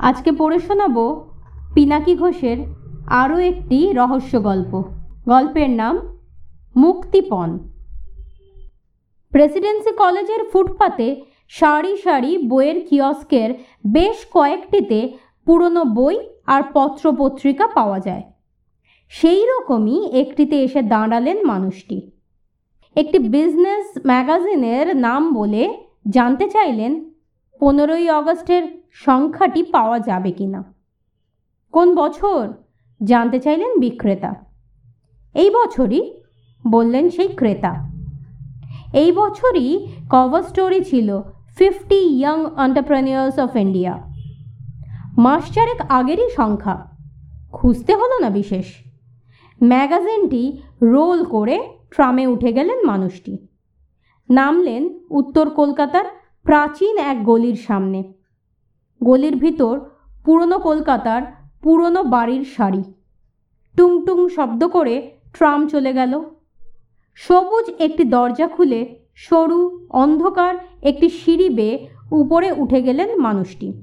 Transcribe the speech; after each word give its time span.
আজকে 0.00 0.32
পড়ে 0.32 0.58
শোনাব 0.58 1.28
পিনাকি 1.74 2.16
ঘোষের 2.16 2.56
আরও 3.06 3.38
একটি 3.38 3.92
রহস্য 3.92 4.42
গল্প। 4.42 4.84
গল্পের 5.28 5.70
নাম 5.70 6.18
মুক্তিপণ। 6.76 7.58
প্রেসিডেন্সি 9.30 9.92
কলেজের 9.92 10.44
ফুটপাতে 10.44 11.22
সারি 11.48 11.96
সারি 11.96 12.38
বইয়ের 12.38 12.86
কিয়স্কের 12.86 13.54
বেশ 13.86 14.26
কয়েকটিতে 14.32 15.16
পুরনো 15.46 15.84
বই 15.84 16.18
আর 16.46 16.62
পত্রপত্রিকা 16.72 17.66
পাওয়া 17.66 18.00
যায়। 18.00 18.22
সেই 19.08 19.46
রকমই 19.46 20.10
একটিতে 20.12 20.62
এসে 20.62 20.82
দাঁড়ালেন 20.82 21.44
মানুষটি। 21.44 22.10
একটি 22.96 23.18
বিজনেস 23.18 23.86
ম্যাগাজিনের 24.06 24.96
নাম 24.96 25.34
বলে 25.34 25.74
জানতে 26.08 26.50
চাইলেন 26.50 27.10
পনেরোই 27.60 28.08
আগস্টের 28.08 28.79
সংখ্যাটি 28.92 29.62
পাওয়া 29.62 29.98
যাবে 29.98 30.32
কি 30.32 30.46
না 30.46 30.74
কোন 31.72 31.94
বছর? 31.94 32.52
জানতে 33.04 33.40
চাইলেন 33.40 33.78
বিক্রেতা। 33.78 34.34
এই 35.34 35.50
বছরই 35.50 36.20
বললেন 36.68 37.10
সেই 37.10 37.28
ক্রেতা। 37.28 37.90
এই 38.92 39.12
বছরই 39.12 39.86
কভার 40.10 40.42
স্টোরি 40.42 40.84
ছিল 40.84 41.20
fifty 41.56 41.94
young 41.94 42.44
entrepreneurs 42.44 43.38
of 43.38 43.56
India 43.56 44.10
মাস 45.18 45.52
চারেক 45.54 45.80
আগেরই 45.88 46.30
সংখ্যা। 46.30 46.96
খুঁজতে 47.52 47.94
হলো 47.94 48.18
না 48.18 48.30
বিশেষ। 48.30 48.66
ম্যাগাজিনটি 49.62 50.62
রোল 50.82 51.24
করে 51.24 51.68
ট্রামে 51.90 52.26
উঠে 52.26 52.52
গেলেন 52.52 52.86
মানুষটি। 52.86 53.46
নামলেন 54.30 54.98
উত্তর 55.10 55.50
কলকাতার 55.50 56.04
প্রাচীন 56.42 56.98
এক 56.98 57.24
গলির 57.24 57.54
সামনে। 57.54 58.12
গলির 59.02 59.36
ভিতর 59.36 59.80
পুরনো 60.24 60.58
কলকাতার 60.58 61.22
পুরনো 61.62 62.02
বাড়ির 62.04 62.44
সারি। 62.56 62.82
টুংটুং 63.76 64.28
শব্দ 64.28 64.66
করে 64.66 65.10
ট্রাম 65.32 65.68
চলে 65.68 65.92
গেল। 65.92 66.20
সবুজ 67.14 67.70
একটি 67.78 68.04
দরজা 68.04 68.48
খুলে 68.48 68.96
সরু, 69.14 69.86
অন্ধকার 69.90 70.54
একটি 70.82 71.08
সিঁড়ি 71.08 71.48
বেয়ে 71.48 71.88
উপরে 72.10 72.52
উঠে 72.52 72.82
গেলেন 72.82 73.18
মানুষটি। 73.20 73.82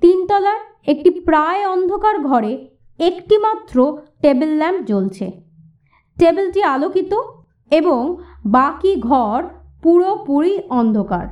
তিনতলার 0.00 0.60
একটি 0.86 1.10
প্রায় 1.10 1.68
অন্ধকার 1.68 2.18
ঘরে 2.18 2.68
একটি 2.98 3.38
মাত্র 3.38 4.02
টেবিল 4.22 4.48
ল্যাম্প 4.48 4.86
জ্বলছে। 4.86 5.30
টেবিলটি 6.18 6.62
আলোকিত 6.62 7.12
এবং 7.70 8.16
বাকি 8.44 9.00
ঘর 9.00 9.42
পুরোপুরি 9.82 10.58
অন্ধকার। 10.68 11.26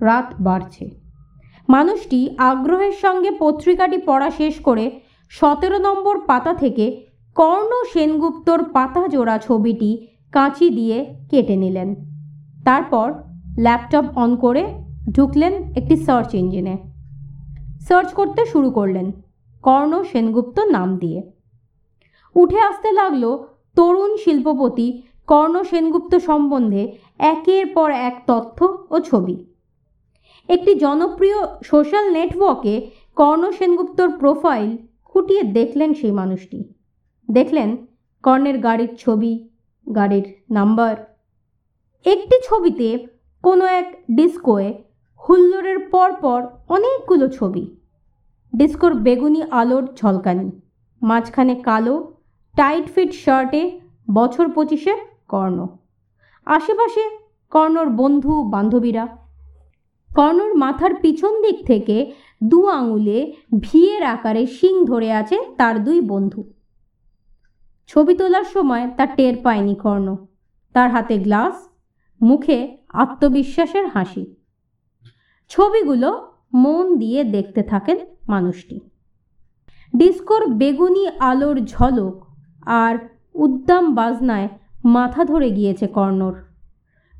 রাত 0.00 0.34
বাড়ছে। 0.40 0.99
মানুষটি 1.74 2.20
আগ্রহের 2.50 2.94
সঙ্গে 3.04 3.30
পত্রিকাটি 3.38 3.98
পড়া 4.06 4.28
শেষ 4.30 4.54
করে 4.62 4.84
সতেরো 5.32 5.78
নম্বর 5.78 6.14
পাতা 6.26 6.52
থেকে 6.54 6.86
কর্ণ 7.36 7.70
সেনগুপ্তর 7.92 8.58
পাতা 8.72 9.02
জোড়া 9.08 9.36
ছবিটি 9.38 9.90
কাঁচি 10.32 10.66
দিয়ে 10.70 10.98
কেটে 11.30 11.56
নিলেন। 11.56 11.88
তারপর 12.64 13.06
ল্যাপটপ 13.58 14.06
অন 14.16 14.30
করে 14.36 14.62
ঢুকলেন 15.12 15.52
একটি 15.76 15.94
সার্চ 16.06 16.30
ইঞ্জিনে। 16.34 16.74
সার্চ 17.88 18.08
করতে 18.12 18.42
শুরু 18.46 18.68
করলেন 18.70 19.06
কর্ণ 19.64 19.92
সেনগুপ্ত 20.02 20.56
নাম 20.70 20.88
দিয়ে। 20.96 21.20
উঠে 22.36 22.60
আসতে 22.60 22.90
লাগল 22.92 23.24
তরুণ 23.76 24.12
শিল্পপতি 24.16 24.88
কর্ণ 25.28 25.54
সেনগুপ্ত 25.62 26.12
সম্বন্ধে 26.28 26.82
একের 27.32 27.66
পর 27.74 27.88
এক 28.08 28.16
তথ্য 28.26 28.58
ও 28.90 28.96
ছবি। 29.00 29.36
একটি 30.48 30.74
জনপ্রিয় 30.74 31.38
সোশ্যাল 31.62 32.06
নেটওয়ার্কে 32.12 32.74
কর্ণ 33.16 33.42
সেনগুপ্তর 33.50 34.08
প্রোফাইল 34.18 34.76
খুঁটিয়ে 35.04 35.42
দেখলেন 35.42 35.94
সেই 35.94 36.12
মানুষটি। 36.12 36.58
দেখলেন 37.28 37.86
কর্ণের 38.22 38.58
গাড়ির 38.58 38.92
ছবি, 38.98 39.32
গাড়ির 39.94 40.26
নাম্বার 40.50 40.94
একটি 42.06 42.36
ছবিতে 42.44 42.88
কোনো 43.44 43.64
এক 43.80 43.88
ডিস্কোয়ে 44.10 44.68
হুল্লোড়ের 45.22 45.78
পর 45.78 46.10
পর 46.12 46.40
অনেকগুলো 46.68 47.26
ছবি। 47.28 47.64
ডিস্কোর 48.56 48.94
বেগুনি 48.94 49.42
আলোর 49.50 49.84
ঝলকানি, 49.96 50.48
মাঝখানে 51.02 51.54
কালো 51.54 52.12
টাইট 52.56 52.86
ফিট 52.94 53.10
শার্টে 53.12 53.62
বছর 54.14 54.46
পঁচিশে 54.48 54.94
কর্ণ। 55.28 55.58
আশেপাশে 56.46 57.04
কর্ণর 57.50 57.88
বন্ধু 58.00 58.32
বান্ধবীরা 58.44 59.04
কর্ণর 60.16 60.54
মাথার 60.54 60.94
পিছন 60.94 61.42
দিক 61.42 61.66
থেকে 61.66 62.12
দু 62.44 62.66
আঙুলে 62.66 63.32
ভিয়ের 63.60 64.02
আকারে 64.02 64.46
শিং 64.46 64.84
ধরে 64.84 65.12
আছে 65.12 65.36
তার 65.56 65.84
দুই 65.84 66.00
বন্ধু। 66.00 66.52
ছবি 67.86 68.14
তোলার 68.14 68.44
সময় 68.44 68.90
তার 68.96 69.08
টের 69.16 69.34
পায়নি 69.42 69.74
কর্ণ। 69.74 70.16
তার 70.72 70.90
হাতে 70.90 71.18
গ্লাস, 71.18 71.56
মুখে 72.22 72.78
আত্মবিশ্বাসের 72.88 73.86
হাসি। 73.88 74.34
ছবিগুলো 75.48 76.10
মন 76.54 76.98
দিয়ে 76.98 77.24
দেখতে 77.24 77.62
থাকেন 77.62 77.98
মানুষটি। 78.28 78.80
ডিস্কোর 79.96 80.46
বেগুনি 80.46 81.08
আলোর 81.08 81.56
ঝলক 81.64 82.24
আর 82.66 82.94
উদ্দাম 83.34 83.94
বাজনায় 83.94 84.48
মাথা 84.84 85.24
ধরে 85.24 85.50
গিয়েছে 85.50 85.86
কর্ণর। 85.86 86.34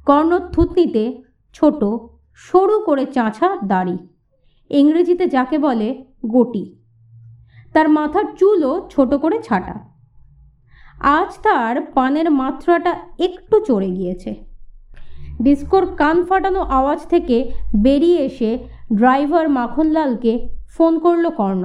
কর্ণর 0.06 0.40
থুতনিতে 0.52 1.22
ছোট 1.52 1.84
সরু 2.46 2.76
করে 2.86 3.04
চাঁছা 3.06 3.48
দাড়ি। 3.64 3.96
ইংরেজিতে 4.70 5.24
যাকে 5.26 5.56
বলে 5.58 5.88
গোটি। 6.26 6.64
তার 7.72 7.88
মাথার 7.88 8.26
চুলও 8.38 8.72
ছোট 8.90 9.10
করে 9.14 9.38
ছাটা। 9.42 9.76
আজ 11.18 11.30
তার 11.42 11.74
পানের 11.94 12.28
মাত্রাটা 12.30 12.92
একটু 13.18 13.56
চড়ে 13.64 13.90
গিয়েছে। 13.90 14.30
ডিস্কোর 15.42 15.84
কান 15.96 16.16
ফাটানো 16.24 16.60
আওয়াজ 16.78 17.00
থেকে 17.06 17.36
বেরিয়ে 17.76 18.20
এসে 18.28 18.50
ড্রাইভার 18.94 19.46
মাখনলালকে 19.48 20.32
ফোন 20.74 20.92
করল 20.98 21.24
কর্ণ 21.30 21.64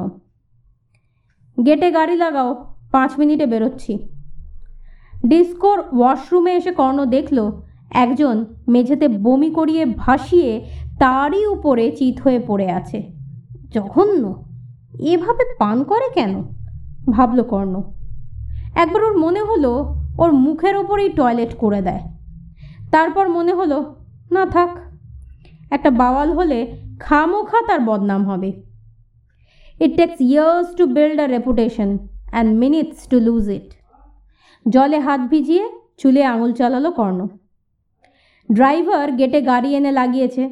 গেটে 1.57 1.89
গাড়ি 1.91 2.15
লাগাও, 2.15 2.49
পাঁচ 2.91 3.11
মিনিটে 3.19 3.45
বেরোচ্ছি। 3.45 3.93
ডিস্কোর 5.27 5.79
ওয়াশরুমে 5.97 6.51
এসে 6.55 6.71
কর্ণ 6.71 6.99
দেখল 7.05 7.37
একজন 7.95 8.45
মেঝেতে 8.67 9.07
বমি 9.07 9.49
করিয়ে 9.49 9.85
ভাসিয়ে 9.85 10.65
তারই 10.99 11.45
উপরে 11.45 11.91
চিত 11.91 12.19
হয়ে 12.19 12.39
পড়ে 12.47 12.71
আছে। 12.71 13.11
জঘন্য। 13.73 14.23
এভাবে 14.99 15.43
পান 15.59 15.83
করে 15.83 16.07
কেন? 16.13 16.33
ভাবল 17.09 17.41
কর্ণ। 17.43 17.81
একবার 18.75 19.03
ওর 19.03 19.17
মনে 19.17 19.41
হলো 19.41 19.71
ওর 20.17 20.31
মুখের 20.33 20.75
ওপরেই 20.77 21.09
টয়লেট 21.09 21.55
করে 21.55 21.81
দেয়। 21.81 21.99
তারপর 22.91 23.29
মনে 23.29 23.53
হলো, 23.53 23.95
না 24.31 24.45
থাক, 24.45 24.69
একটা 25.71 25.89
বাওয়াল 25.89 26.31
হলে 26.31 26.77
খামোখা 26.99 27.59
তার 27.67 27.79
বদনাম 27.79 28.25
হবে। 28.29 28.49
It 29.79 29.95
takes 29.97 30.21
years 30.21 30.75
to 30.75 30.85
build 30.85 31.19
a 31.19 31.27
reputation 31.27 31.97
and 32.31 32.59
minutes 32.59 33.07
to 33.07 33.19
lose 33.19 33.49
it 33.49 33.69
জলে 34.69 34.99
হাত 34.99 35.21
ভিজিয়ে 35.29 35.65
চুলে 35.97 36.23
আঙুল 36.23 36.51
চালালো 36.51 36.91
কর্ণ। 36.91 37.27
ড্রাইভার 38.49 39.07
গেটে 39.11 39.39
গাড়ি 39.41 39.69
এনে 39.75 39.91
লাগিয়েছে। 39.91 40.43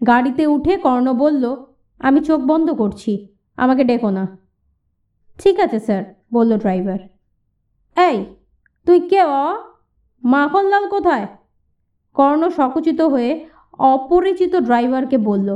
গাড়িতে 0.00 0.42
উঠে 0.46 0.74
কর্ণ 0.76 1.06
বলল, 1.12 1.44
আমি 2.00 2.20
চোখ 2.20 2.40
বন্ধ 2.40 2.68
করছি, 2.70 3.12
আমাকে 3.58 3.82
ডেকো 3.84 4.10
না। 4.10 4.24
ঠিক 5.38 5.56
আছে, 5.60 5.78
স্যার, 5.80 6.04
বলল 6.32 6.58
ড্রাইভার। 6.58 7.00
এই, 7.96 8.18
তুই 8.86 8.98
কে 9.00 9.20
অ? 9.22 9.44
মাখনলাল 10.22 10.84
কোথায়? 10.88 11.26
কর্ণ 12.16 12.42
সকুচিত 12.48 13.00
হয়ে 13.00 13.30
অপরিচিত 13.78 14.52
ড্রাইভারকে 14.56 15.18
বলল, 15.18 15.48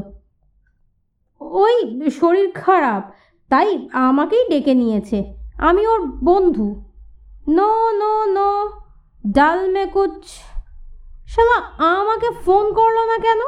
ওই 1.40 1.74
শরীর 2.10 2.48
খারাপ, 2.54 3.02
তাই 3.50 3.68
আমাকেই 3.92 4.44
ডেকে 4.50 4.74
নিয়েছে, 4.74 5.18
আমি 5.58 5.82
ওর 5.86 6.00
বন্ধু। 6.24 6.68
নো 7.48 7.70
নো 8.00 8.12
নো, 8.26 8.50
ডাল 9.24 9.60
মে 9.72 9.84
কুচ 9.86 10.22
শালা, 11.36 11.84
আমাকে 12.00 12.30
ফোন 12.30 12.72
করল 12.74 12.98
না 13.06 13.18
কেন? 13.18 13.40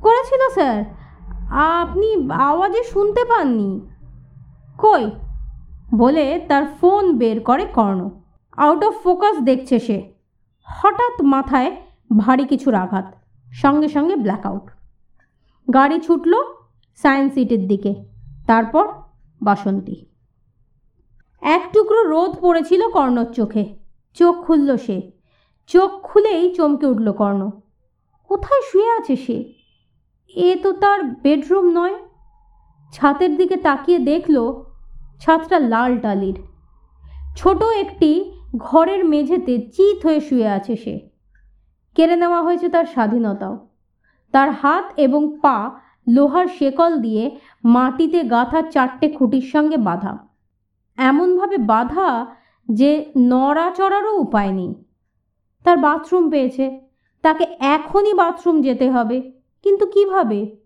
করেছিল 0.00 0.50
স্যার 0.50 0.84
আপনি 1.50 2.30
আওয়াজে 2.30 2.84
শুনতে 2.84 3.24
পাননি। 3.24 3.80
কই? 4.78 5.10
বলে 5.94 6.44
তার 6.48 6.66
ফোন 6.80 7.18
বের 7.18 7.40
করে 7.40 7.64
কর্ণ। 7.64 8.10
আউট 8.56 8.84
অফ 8.84 9.02
ফোকাস 9.02 9.36
দেখছে 9.38 9.78
সে। 9.78 10.12
হঠাৎ 10.62 11.22
মাথায় 11.22 11.76
ভারী 12.18 12.44
কিছুর 12.44 12.74
আঘাত 12.74 13.14
সঙ্গে 13.52 13.88
সঙ্গে 13.88 14.16
ব্ল্যাকআউট 14.16 14.70
গাড়ি 15.74 16.00
ছুটল 16.00 16.34
সায়েন্স 16.96 17.34
সিটির 17.34 17.68
দিকে। 17.68 17.94
তারপর 18.46 18.88
বাসন্তী। 19.42 20.06
এক 21.40 21.68
টুকরো 21.72 22.02
রোদ 22.02 22.30
পড়েছিল 22.40 22.90
কর্ণর 22.90 23.24
চোখে। 23.24 23.76
চোখ 24.14 24.46
খুলল 24.46 24.76
সে। 24.76 25.15
চোখ 25.66 25.90
খুলেই 26.02 26.54
চমকে 26.54 26.86
উঠল 26.86 27.12
কর্ণ। 27.12 27.50
কোথায় 28.24 28.62
শুয়ে 28.72 28.90
আছে 28.90 29.16
সে? 29.16 29.52
এ 30.34 30.56
তো 30.62 30.72
তার 30.72 31.02
বেডরুম 31.02 31.64
নয়। 31.64 31.94
ছাতের 32.92 33.36
দিকে 33.36 33.56
তাকিয়ে 33.56 33.98
দেখল 33.98 34.62
ছাদটা 35.20 35.58
লাল 35.58 35.98
টালির 35.98 36.34
ছোট 37.36 37.62
একটি 37.62 38.32
ঘরের 38.56 39.04
মেঝেতে 39.04 39.58
চিত 39.58 40.06
হয়ে 40.06 40.20
শুয়ে 40.20 40.48
আছে 40.48 40.76
সে। 40.76 41.10
কেড়ে 41.94 42.16
নেওয়া 42.16 42.42
হয়েছে 42.42 42.68
তার 42.68 42.84
স্বাধীনতাও। 42.84 43.68
তার 44.32 44.50
হাত 44.50 44.92
এবং 44.96 45.38
পা 45.42 45.70
লোহার 46.08 46.46
শেকল 46.58 46.96
দিয়ে 46.96 47.36
মাটিতে 47.64 48.22
গাঁথা 48.22 48.62
চারটে 48.62 49.08
খুঁটির 49.08 49.42
সঙ্গে 49.42 49.76
বাঁধা। 49.76 50.18
এমনভাবে 50.96 51.58
বাঁধা 51.58 52.26
যে 52.72 53.12
নড়াচড়ারও 53.18 54.18
উপায় 54.18 54.52
নেই। 54.52 54.85
তার 55.66 55.76
বাথরুম 55.76 56.30
পেয়েছে। 56.30 56.80
তাকে 57.22 57.44
এখনই 57.58 58.14
বাথরুম 58.14 58.62
যেতে 58.62 58.90
হবে। 58.90 59.32
কিন্তু 59.62 59.86
কীভাবে? 59.86 60.56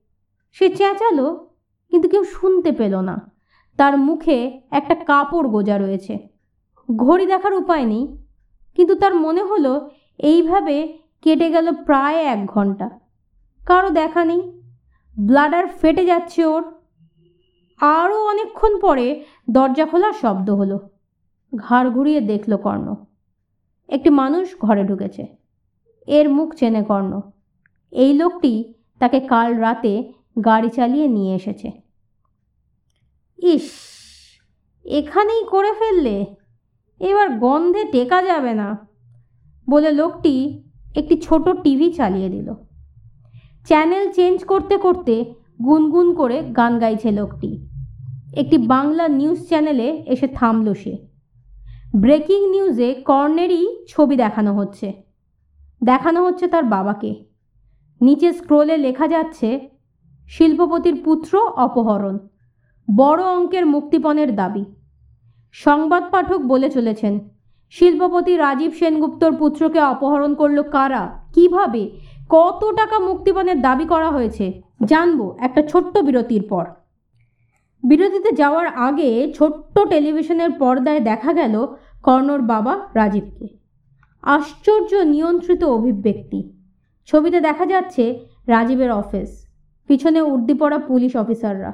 সে 0.52 0.68
চেঁচালো, 0.68 1.50
কিন্তু 1.90 2.08
কেউ 2.08 2.24
শুনতে 2.24 2.72
পেল 2.72 2.94
না। 3.00 3.30
তার 3.78 3.98
মুখে 3.98 4.60
একটা 4.70 4.94
কাপড় 4.94 5.48
গোজা 5.48 5.78
রয়েছে। 5.78 6.28
ঘড়ি 6.96 7.26
দেখার 7.26 7.54
উপায় 7.54 7.84
নেই, 7.84 8.04
কিন্তু 8.76 8.94
তার 8.94 9.14
মনে 9.14 9.42
হলো 9.42 9.90
এইভাবে 10.18 10.98
কেটে 11.22 11.50
গেল 11.50 11.66
প্রায় 11.84 12.16
এক 12.16 12.46
ঘণ্টা। 12.46 12.90
কারও 13.66 13.90
দেখা 13.90 14.24
নেই। 14.24 14.40
ব্লাডার 15.20 15.66
ফেটে 15.66 16.04
যাচ্ছে 16.06 16.44
ওর। 16.44 16.62
আরও 17.80 18.24
অনেকক্ষণ 18.24 18.80
পরে 18.80 19.24
দরজা 19.50 19.86
খোলার 19.86 20.12
শব্দ 20.12 20.50
হলো। 20.50 20.78
ঘাড় 21.56 21.90
ঘুরিয়ে 21.90 22.20
দেখল 22.20 22.56
কর্ণ। 22.56 22.94
একটি 23.90 24.10
মানুষ 24.10 24.46
ঘরে 24.60 24.82
ঢুকেছে। 24.84 25.22
এর 26.08 26.26
মুখ 26.28 26.48
চেনে 26.54 26.82
কর্ণ। 26.82 27.12
এই 27.92 28.12
লোকটি 28.14 28.52
তাকে 29.00 29.18
কাল 29.20 29.48
রাতে 29.56 29.92
গাড়ি 30.44 30.70
চালিয়ে 30.70 31.06
নিয়ে 31.08 31.32
এসেছে। 31.34 31.68
ইস, 33.38 33.66
এখানেই 34.84 35.42
করে 35.50 35.72
ফেললে? 35.72 36.16
এবার 37.00 37.28
গন্ধে 37.38 37.82
টেকা 37.84 38.18
যাবে 38.22 38.52
না, 38.54 38.68
বলে 39.68 39.90
লোকটি 39.92 40.34
একটি 40.94 41.14
ছোট 41.16 41.44
টিভি 41.62 41.88
চালিয়ে 41.92 42.28
দিল। 42.28 42.48
চ্যানেল 43.68 44.04
চেঞ্জ 44.12 44.38
করতে 44.44 44.74
করতে 44.76 45.14
গুনগুন 45.64 46.08
করে 46.14 46.36
গান 46.58 46.72
গাইছে 46.78 47.10
লোকটি। 47.10 47.50
একটি 48.36 48.56
বাংলা 48.72 49.04
নিউজ 49.08 49.40
চ্যানেলে 49.48 49.88
এসে 50.06 50.26
থামল 50.28 50.68
সে। 50.74 51.09
ব্রেকিং 51.96 52.50
নিউজে 52.50 52.94
কর্নেরই 52.94 53.84
ছবি 53.88 54.16
দেখানো 54.16 54.54
হচ্ছে। 54.54 55.02
দেখানো 55.84 56.24
হচ্ছে 56.24 56.46
তার 56.46 56.64
বাবাকে। 56.64 57.24
নিচে 58.00 58.32
স্ক্রোলে 58.32 58.76
লেখা 58.76 59.08
যাচ্ছে, 59.08 59.68
শিল্পপতির 60.26 61.02
পুত্র 61.04 61.38
অপহরণ, 61.38 62.18
বড় 62.96 63.24
অঙ্কের 63.24 63.66
মুক্তিপণের 63.66 64.36
দাবি। 64.36 64.64
সংবাদ 65.52 66.02
পাঠক 66.10 66.40
বলে 66.40 66.70
চলেছেন, 66.70 67.28
শিল্পপতি 67.70 68.36
রাজীব 68.36 68.72
সেনগুপ্তর 68.72 69.36
পুত্রকে 69.36 69.80
অপহরণ 69.80 70.34
করল 70.34 70.62
কারা? 70.62 71.24
কীভাবে? 71.34 71.90
কত 72.28 72.64
টাকা 72.64 72.98
মুক্তিপণের 72.98 73.62
দাবি 73.62 73.84
করা 73.84 74.10
হয়েছে? 74.10 74.62
জানব 74.84 75.36
একটা 75.40 75.62
ছোট্ট 75.62 75.98
বিরতির 75.98 76.42
পর। 76.48 76.64
বিরতিতে 77.82 78.32
যাওয়ার 78.32 78.66
আগে 78.66 79.32
ছোট্ট 79.36 79.78
টেলিভিশনের 79.78 80.50
পর্দায় 80.50 81.00
দেখা 81.00 81.32
গেল 81.32 81.66
কর্ণর 82.02 82.40
বাবা 82.40 82.80
রাজীবকে। 82.94 83.48
আশ্চর্য 84.22 84.94
নিয়ন্ত্রিত 84.94 85.64
অভিব্যক্তি। 85.64 86.52
ছবিতে 87.06 87.40
দেখা 87.40 87.66
যাচ্ছে 87.66 88.26
রাজীবের 88.46 88.92
অফিস। 88.92 89.48
পিছনে 89.86 90.20
উর্দি 90.20 90.54
পড়া 90.54 90.78
পুলিশ 90.78 91.16
অফিসাররা। 91.16 91.72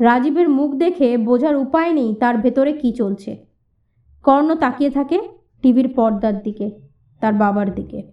রাজীবের 0.00 0.48
মুখ 0.48 0.74
দেখে 0.74 1.16
বোঝার 1.16 1.56
উপায় 1.56 1.92
নেই 1.92 2.14
তার 2.14 2.38
ভেতরে 2.38 2.72
কি 2.72 2.92
চলছে। 2.92 3.46
কর্ণ 4.22 4.54
তাকিয়ে 4.54 4.90
থাকে 4.90 5.20
টিভির 5.62 5.88
পর্দার 5.88 6.42
দিকে, 6.42 6.70
তার 7.20 7.32
বাবার 7.32 7.74
দিকে। 7.74 8.12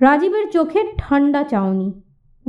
রাজীবের 0.00 0.50
চোখে 0.50 0.92
ঠান্ডা 0.98 1.42
চাউনি। 1.42 2.02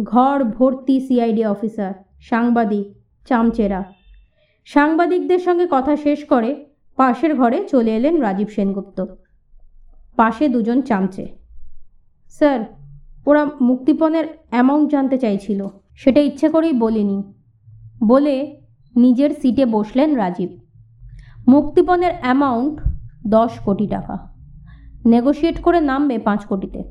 ঘর 0.03 0.43
ভর্তি 0.43 0.99
সিআইডি 0.99 1.45
অফিসার। 1.45 2.10
সাংবাদিক, 2.21 2.93
চামচেরা। 3.27 3.93
সাংবাদিকদের 4.65 5.39
সঙ্গে 5.39 5.67
কথা 5.69 5.97
শেষ 5.97 6.25
করে 6.25 6.65
পাশের 6.95 7.35
ঘরে 7.35 7.67
চলে 7.67 7.95
এলেন 7.95 8.21
রাজীব 8.21 8.47
সেনগুপ্ত। 8.47 9.05
পাশে 10.15 10.49
দুজন 10.49 10.81
চামচে। 10.81 11.27
স্যার, 12.29 12.59
ওরা 13.25 13.45
মুক্তিপণের 13.61 14.25
অ্যামাউন্ট 14.49 14.91
জানতে 14.91 15.17
চাইছিল। 15.17 15.67
সেটা 15.95 16.19
ইচ্ছে 16.19 16.49
করেই 16.49 16.73
বলিনি। 16.73 17.23
বলে 18.03 18.61
নিজের 18.95 19.29
সিটে 19.29 19.65
বসলেন 19.65 20.15
রাজীব। 20.15 20.59
মুক্তিপণের 21.47 22.11
অ্যামাউন্ট 22.21 22.79
দশ 23.27 23.59
কোটি 23.65 23.87
টাকা। 23.87 24.33
নেগোশিয়েট 25.05 25.61
করে 25.61 25.81
নামবে 25.81 26.17
পাঁচ 26.17 26.45
কোটিতে। 26.45 26.83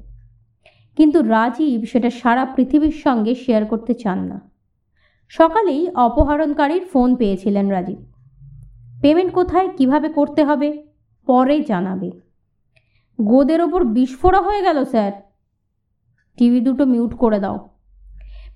কিন্তু 0.97 1.23
রাজীব 1.23 1.85
সেটা 1.85 2.11
সারা 2.11 2.45
পৃথিবীর 2.45 2.93
সঙ্গে 2.93 3.35
শেয়ার 3.35 3.65
করতে 3.65 3.95
চান 3.95 4.19
না। 4.19 4.50
সকালেই 5.31 5.91
অপহরণকারীর 5.95 6.85
ফোন 6.93 7.17
পেয়েছিলেন 7.17 7.69
রাজীব। 7.69 8.01
পেমেন্ট 9.03 9.33
কোথায়, 9.33 9.69
কীভাবে 9.77 10.09
করতে 10.09 10.45
হবে, 10.45 10.69
পরে 11.27 11.61
জানাবে। 11.61 12.11
গোদের 13.19 13.61
ওপর 13.61 13.85
বিস্ফোরা 13.85 14.41
হয়ে 14.41 14.63
গেল, 14.63 14.85
স্যার। 14.85 15.13
টিভি 16.39 16.61
দুটো 16.61 16.85
মিউট 16.85 17.13
করে 17.15 17.39
দাও। 17.39 17.69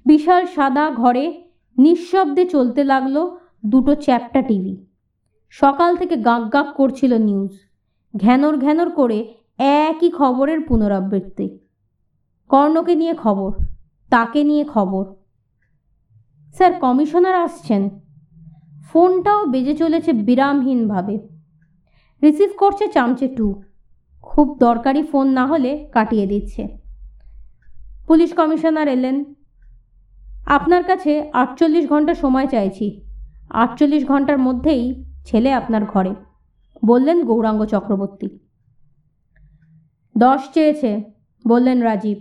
বিশাল 0.07 0.47
সাদা 0.47 0.91
ঘরে 0.91 1.25
নিঃশব্দে 1.79 2.45
চলতে 2.45 2.85
লাগল 2.85 3.17
দুটো 3.67 3.95
চ্যাপটা 3.95 4.43
টিভি। 4.43 4.75
সকাল 5.51 5.97
থেকে 5.97 6.17
গাঁক 6.17 6.53
গাঁক 6.53 6.69
করছিল 6.77 7.13
নিউজ। 7.19 7.53
ঘ্যানর 8.21 8.55
ঘ্যানর 8.59 8.91
করে 8.91 9.19
একই 9.59 10.11
খবরের 10.11 10.61
পুনরাবৃত্তি। 10.61 11.59
কর্ণকে 12.49 12.95
নিয়ে 12.95 13.15
খবর, 13.15 13.51
তাকে 14.11 14.41
নিয়ে 14.45 14.65
খবর। 14.65 15.05
স্যার, 16.55 16.73
কমিশনার 16.73 17.35
আসছেন। 17.35 17.89
ফোনটাও 18.93 19.47
বেজে 19.47 19.77
চলেছে 19.77 20.13
বিরামহীনভাবে। 20.13 21.29
রিসিভ 22.23 22.51
করছে 22.57 22.89
চামচে 22.89 23.29
টু। 23.29 23.63
খুব 24.23 24.59
দরকারি 24.59 25.03
ফোন 25.03 25.27
না 25.27 25.47
হলে 25.47 25.89
কাটিয়ে 25.93 26.27
দিচ্ছে। 26.27 26.69
পুলিশ 28.07 28.33
কমিশনার 28.33 28.89
এলেন। 28.89 29.25
আপনার 30.47 30.85
কাছে 30.85 31.31
আটচল্লিশ 31.33 31.89
ঘণ্টা 31.89 32.15
সময় 32.15 32.47
চাইছি। 32.47 33.03
আটচল্লিশ 33.51 34.07
ঘণ্টার 34.07 34.39
মধ্যেই 34.39 35.05
ছেলে 35.25 35.53
আপনার 35.53 35.85
ঘরে, 35.85 36.15
বললেন 36.85 37.25
গৌরাঙ্গ 37.25 37.65
চক্রবর্তী। 37.65 38.39
দশ 40.19 40.41
চেয়েছে, 40.55 41.03
বললেন 41.47 41.83
রাজীব। 41.83 42.19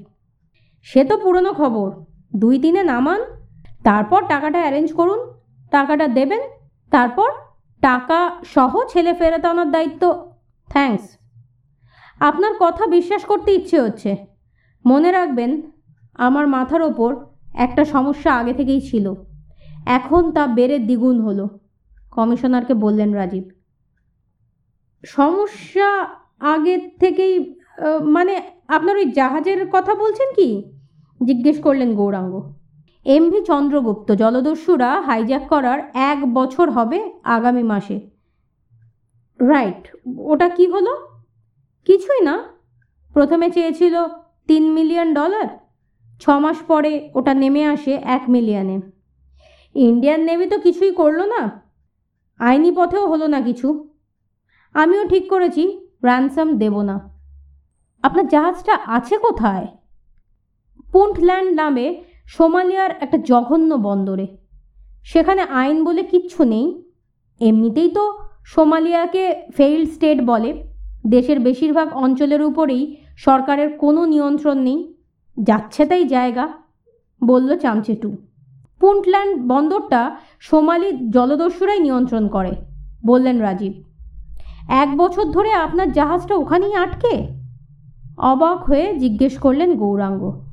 সে 0.82 1.06
তো 1.06 1.18
পুরনো 1.18 1.54
খবর। 1.54 1.92
দুই 2.36 2.58
দিনে 2.58 2.84
নামান 2.84 3.22
তারপর 3.84 4.22
টাকাটা 4.28 4.60
অ্যারেঞ্জ 4.60 4.94
করুন, 4.94 5.20
টাকাটা 5.72 6.08
দেবেন, 6.08 6.42
তারপর 6.92 7.30
টাকা 7.82 8.20
সহ 8.46 8.80
ছেলে 8.90 9.14
ফেরত 9.14 9.46
আনার 9.46 9.72
দায়িত্ব। 9.72 10.32
থ্যাঙ্কস 10.70 11.18
আপনার 12.20 12.54
কথা 12.60 12.88
বিশ্বাস 12.88 13.26
করতে 13.26 13.52
ইচ্ছে 13.52 13.82
হচ্ছে। 13.82 14.12
মনে 14.86 15.12
রাখবেন, 15.12 15.62
আমার 16.14 16.48
মাথার 16.48 16.82
ওপর 16.82 17.16
একটা 17.54 17.86
সমস্যা 17.86 18.34
আগে 18.34 18.54
থেকেই 18.54 18.82
ছিল। 18.82 19.14
এখন 19.86 20.32
তা 20.32 20.48
বেড়ে 20.48 20.80
দ্বিগুণ 20.80 21.22
হলো। 21.22 21.46
কমিশনারকে 22.12 22.74
বললেন 22.74 23.14
রাজীব। 23.14 23.50
সমস্যা 25.06 25.90
আগে 26.40 26.78
থেকেই 27.00 27.60
মানে 28.02 28.42
আপনার 28.68 28.96
ওই 28.98 29.06
জাহাজের 29.12 29.70
কথা 29.72 29.96
বলছেন 29.96 30.30
কি? 30.36 30.50
জিজ্ঞেস 31.26 31.62
করলেন 31.62 31.96
গৌরাঙ্গ। 31.96 32.54
এমভি 33.06 33.42
চন্দ্রগুপ্ত, 33.46 34.12
জলদস্যুরা 34.12 35.02
হাইজ্যাক 35.02 35.48
করার 35.48 35.80
এক 35.94 36.34
বছর 36.34 36.70
হবে 36.70 37.14
আগামী 37.24 37.64
মাসে। 37.64 38.10
রাইট 39.40 39.96
ওটা 40.18 40.50
কি 40.50 40.68
হলো? 40.68 41.08
কিছুই 41.86 42.22
না। 42.22 42.44
প্রথমে 43.14 43.52
চেয়েছিল 43.52 43.96
তিন 44.48 44.72
মিলিয়ন 44.72 45.14
ডলার, 45.14 45.48
ছ 46.20 46.30
মাস 46.30 46.58
পরে 46.68 47.12
ওটা 47.16 47.34
নেমে 47.34 47.66
আসে 47.66 47.94
এক 48.04 48.24
মিলিয়নে। 48.28 48.82
ইন্ডিয়ান 49.76 50.22
নেভি 50.22 50.46
তো 50.46 50.60
কিছুই 50.60 50.92
করল 50.92 51.22
না। 51.22 51.62
আইনি 52.40 52.72
পথেও 52.72 53.08
হলো 53.08 53.28
না 53.28 53.42
কিছু। 53.42 53.90
আমিও 54.74 55.08
ঠিক 55.08 55.30
করেছি 55.30 55.88
র্যানসাম 56.04 56.58
দেব 56.58 56.82
না। 56.82 57.18
আপনার 58.04 58.28
জাহাজটা 58.28 58.80
আছে 58.86 59.18
কোথায়? 59.18 59.68
পুন্টল্যান্ড 60.92 61.56
নামে 61.56 62.04
সোমালিয়ার 62.26 62.92
একটা 63.02 63.18
জঘন্য 63.18 63.76
বন্দরে। 63.76 64.28
সেখানে 65.04 65.42
আইন 65.42 65.84
বলে 65.84 66.04
কিচ্ছু 66.04 66.44
নেই। 66.44 66.84
এমনিতেই 67.40 67.90
তো 67.90 68.14
সোমালিয়াকে 68.46 69.42
ফেইল্ড 69.58 69.90
স্টেট 69.90 70.22
বলে। 70.22 70.68
দেশের 71.08 71.40
বেশিরভাগ 71.40 71.94
অঞ্চলের 71.94 72.42
উপরেই 72.42 72.98
সরকারের 73.18 73.78
কোনো 73.78 74.06
নিয়ন্ত্রণ 74.06 74.58
নেই। 74.58 74.94
যাচ্ছে 75.44 75.86
তাই 75.86 76.04
জায়গা, 76.04 76.48
বলল 77.24 77.58
চামচেটু। 77.58 78.16
পুন্টল্যান্ড 78.80 79.54
বন্দরটা 79.54 80.16
সোমালি 80.40 81.10
জলদস্যুরাই 81.10 81.80
নিয়ন্ত্রণ 81.80 82.28
করে, 82.28 82.52
বললেন 83.06 83.40
রাজীব। 83.40 83.74
এক 84.70 84.98
বছর 84.98 85.26
ধরে 85.26 85.54
আপনার 85.54 85.92
জাহাজটা 85.92 86.36
ওখানেই 86.36 86.74
আটকে? 86.74 87.28
অবাক 88.18 88.64
হয়ে 88.64 88.96
জিজ্ঞেস 88.96 89.38
করলেন 89.38 89.76
গৌরাঙ্গ। 89.76 90.53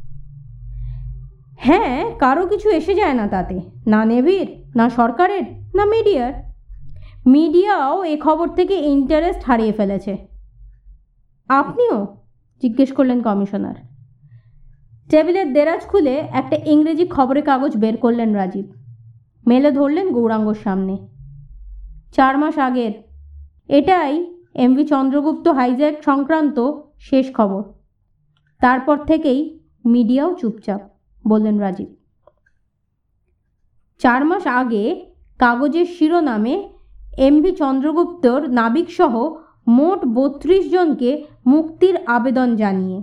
হ্যাঁ 1.63 2.19
কারও 2.19 2.47
কিছু 2.47 2.71
এসে 2.71 2.95
যায় 2.95 3.13
না 3.13 3.27
তাতে। 3.27 3.61
না 3.87 4.05
নেভির, 4.05 4.73
না 4.77 4.91
সরকারের, 4.91 5.43
না 5.75 5.85
মিডিয়ার। 5.85 6.33
মিডিয়াও 7.27 8.05
এ 8.05 8.21
খবর 8.21 8.49
থেকে 8.49 8.75
ইন্টারেস্ট 8.75 9.45
হারিয়ে 9.45 9.73
ফেলেছে। 9.73 10.17
আপনিও 11.49 12.07
জিজ্ঞেস 12.63 12.93
করলেন 12.93 13.23
কমিশনার। 13.23 13.75
টেবিলের 15.11 15.53
দেরাজ 15.53 15.87
খুলে 15.87 16.17
একটা 16.17 16.57
ইংরেজি 16.67 17.07
খবরের 17.07 17.45
কাগজ 17.45 17.77
বের 17.77 17.97
করলেন 17.97 18.35
রাজীব। 18.35 18.73
মেলে 19.47 19.71
ধরলেন 19.71 20.13
গৌরাঙ্গর 20.13 20.55
সামনে। 20.65 20.97
চার 22.13 22.39
মাস 22.39 22.59
আগের। 22.59 22.93
এটাই 23.69 24.35
এমভি 24.55 24.85
চন্দ্রগুপ্ত 24.85 25.49
হাইজ্যাক 25.49 25.95
সংক্রান্ত 26.05 26.73
শেষ 27.01 27.35
খবর। 27.35 27.63
তারপর 28.61 28.97
থেকেই 29.05 29.61
মিডিয়াও 29.87 30.35
চুপচাপ। 30.35 31.00
বললেন 31.29 31.59
রাজীব। 31.59 31.91
চার 33.99 34.25
মাস 34.25 34.47
আগে 34.47 35.07
কাগজের 35.39 35.87
শিরোনামে 35.87 36.69
এমভি 37.19 37.53
চন্দ্রগুপ্তর 37.53 38.49
নাবিকসহ 38.49 39.35
মোট 39.69 40.01
বত্রিশ 40.05 40.71
জনকে 40.71 41.25
মুক্তির 41.47 41.97
আবেদন 42.07 42.57
জানিয়ে। 42.57 43.03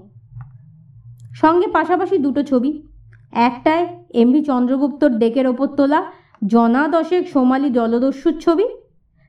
সঙ্গে 1.35 1.67
পাশাপাশি 1.67 2.17
দুটো 2.17 2.43
ছবি, 2.43 2.83
একটায় 3.31 3.87
এমভি 4.13 4.43
চন্দ্রগুপ্তর 4.43 5.09
ডেকের 5.09 5.47
ওপর 5.47 5.67
তোলা 5.67 6.11
জনা 6.47 6.87
দশেক 6.87 7.29
সোমালি 7.29 7.69
জলদস্যুর 7.69 8.39
ছবি, 8.39 8.67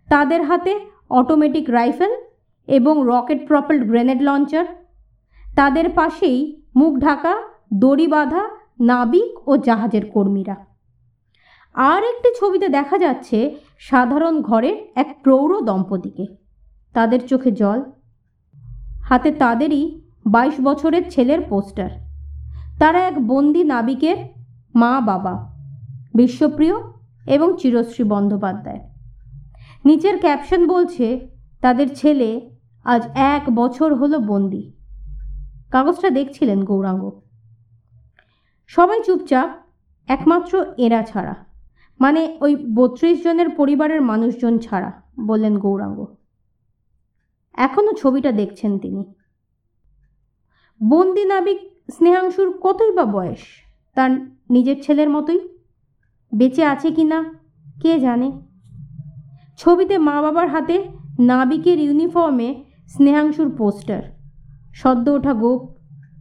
তাদের 0.08 0.42
হাতে 0.42 0.80
অটোমেটিক 1.10 1.70
রাইফেল 1.70 2.10
এবং 2.66 3.02
রকেট 3.06 3.48
প্রপেলড 3.48 3.86
গ্রেনেড 3.86 4.22
লঞ্চার, 4.22 4.64
তাদের 5.56 5.88
পাশেই 5.88 6.62
মুখ 6.76 6.98
ঢাকা, 6.98 7.42
দড়ি 7.74 8.06
বাঁধা 8.06 8.50
নাবিক 8.80 9.48
ও 9.48 9.56
জাহাজের 9.56 10.10
কর্মীরা। 10.10 10.56
আর 11.74 12.02
একটি 12.02 12.28
ছবিতে 12.40 12.68
দেখা 12.68 12.98
যাচ্ছে 12.98 13.56
সাধারণ 13.78 14.42
ঘরের 14.42 14.92
এক 14.94 15.20
প্রৌঢ় 15.22 15.60
দম্পতিকে। 15.60 16.26
তাদের 16.92 17.26
চোখে 17.26 17.52
জল, 17.52 17.82
হাতে 19.02 19.32
তাদেরই 19.32 20.00
বাইশ 20.26 20.54
বছরের 20.62 21.10
ছেলের 21.10 21.40
পোস্টার। 21.40 21.90
তারা 22.78 23.00
এক 23.00 23.26
বন্দি 23.26 23.64
নাবিকের 23.64 24.16
মা 24.74 25.00
বাবা, 25.00 25.54
বিশ্বপ্রিয় 26.14 26.74
এবং 27.26 27.56
চিরশ্রী 27.60 28.04
বন্দ্যোপাধ্যায়। 28.04 28.80
নিচের 29.84 30.18
ক্যাপশন 30.18 30.66
বলছে, 30.66 31.28
তাদের 31.60 31.94
ছেলে 31.94 32.50
আজ 32.84 33.02
এক 33.14 33.42
বছর 33.54 33.94
হলো 33.94 34.18
বন্দি। 34.18 34.72
কাগজটা 35.70 36.10
দেখছিলেন 36.10 36.64
গৌরাঙ্গ। 36.64 37.20
সবাই 38.68 39.02
চুপচাপ, 39.06 39.50
একমাত্র 40.08 40.74
এরা 40.78 41.02
ছাড়া। 41.02 41.34
মানে 42.00 42.36
ওই 42.40 42.66
বত্রিশ 42.74 43.24
জনের 43.24 43.48
পরিবারের 43.48 44.02
মানুষজন 44.02 44.58
ছাড়া, 44.58 45.02
বললেন 45.26 45.58
গৌরাঙ্গ। 45.58 46.16
এখনও 47.54 47.92
ছবিটা 47.92 48.32
দেখছেন 48.32 48.78
তিনি। 48.78 49.14
বন্দি 50.88 51.24
নাবিক 51.24 51.58
স্নেহাংশুর 51.90 52.58
কতই 52.58 52.92
বা 52.92 53.04
বয়স? 53.04 53.38
তার 53.94 54.10
নিজের 54.50 54.82
ছেলের 54.82 55.10
মতোই? 55.10 55.58
বেঁচে 56.34 56.64
আছে 56.64 56.90
কি 56.90 57.04
না 57.04 57.24
কে 57.82 57.98
জানে? 57.98 58.32
ছবিতে 59.58 59.98
মা 59.98 60.22
বাবার 60.22 60.48
হাতে 60.48 60.88
নাবিকের 61.20 61.80
ইউনিফর্মে 61.80 62.64
স্নেহাংশুর 62.88 63.56
পোস্টার। 63.56 64.02
সদ্য 64.74 65.10
ওঠা 65.10 65.34
গোপ, 65.34 65.76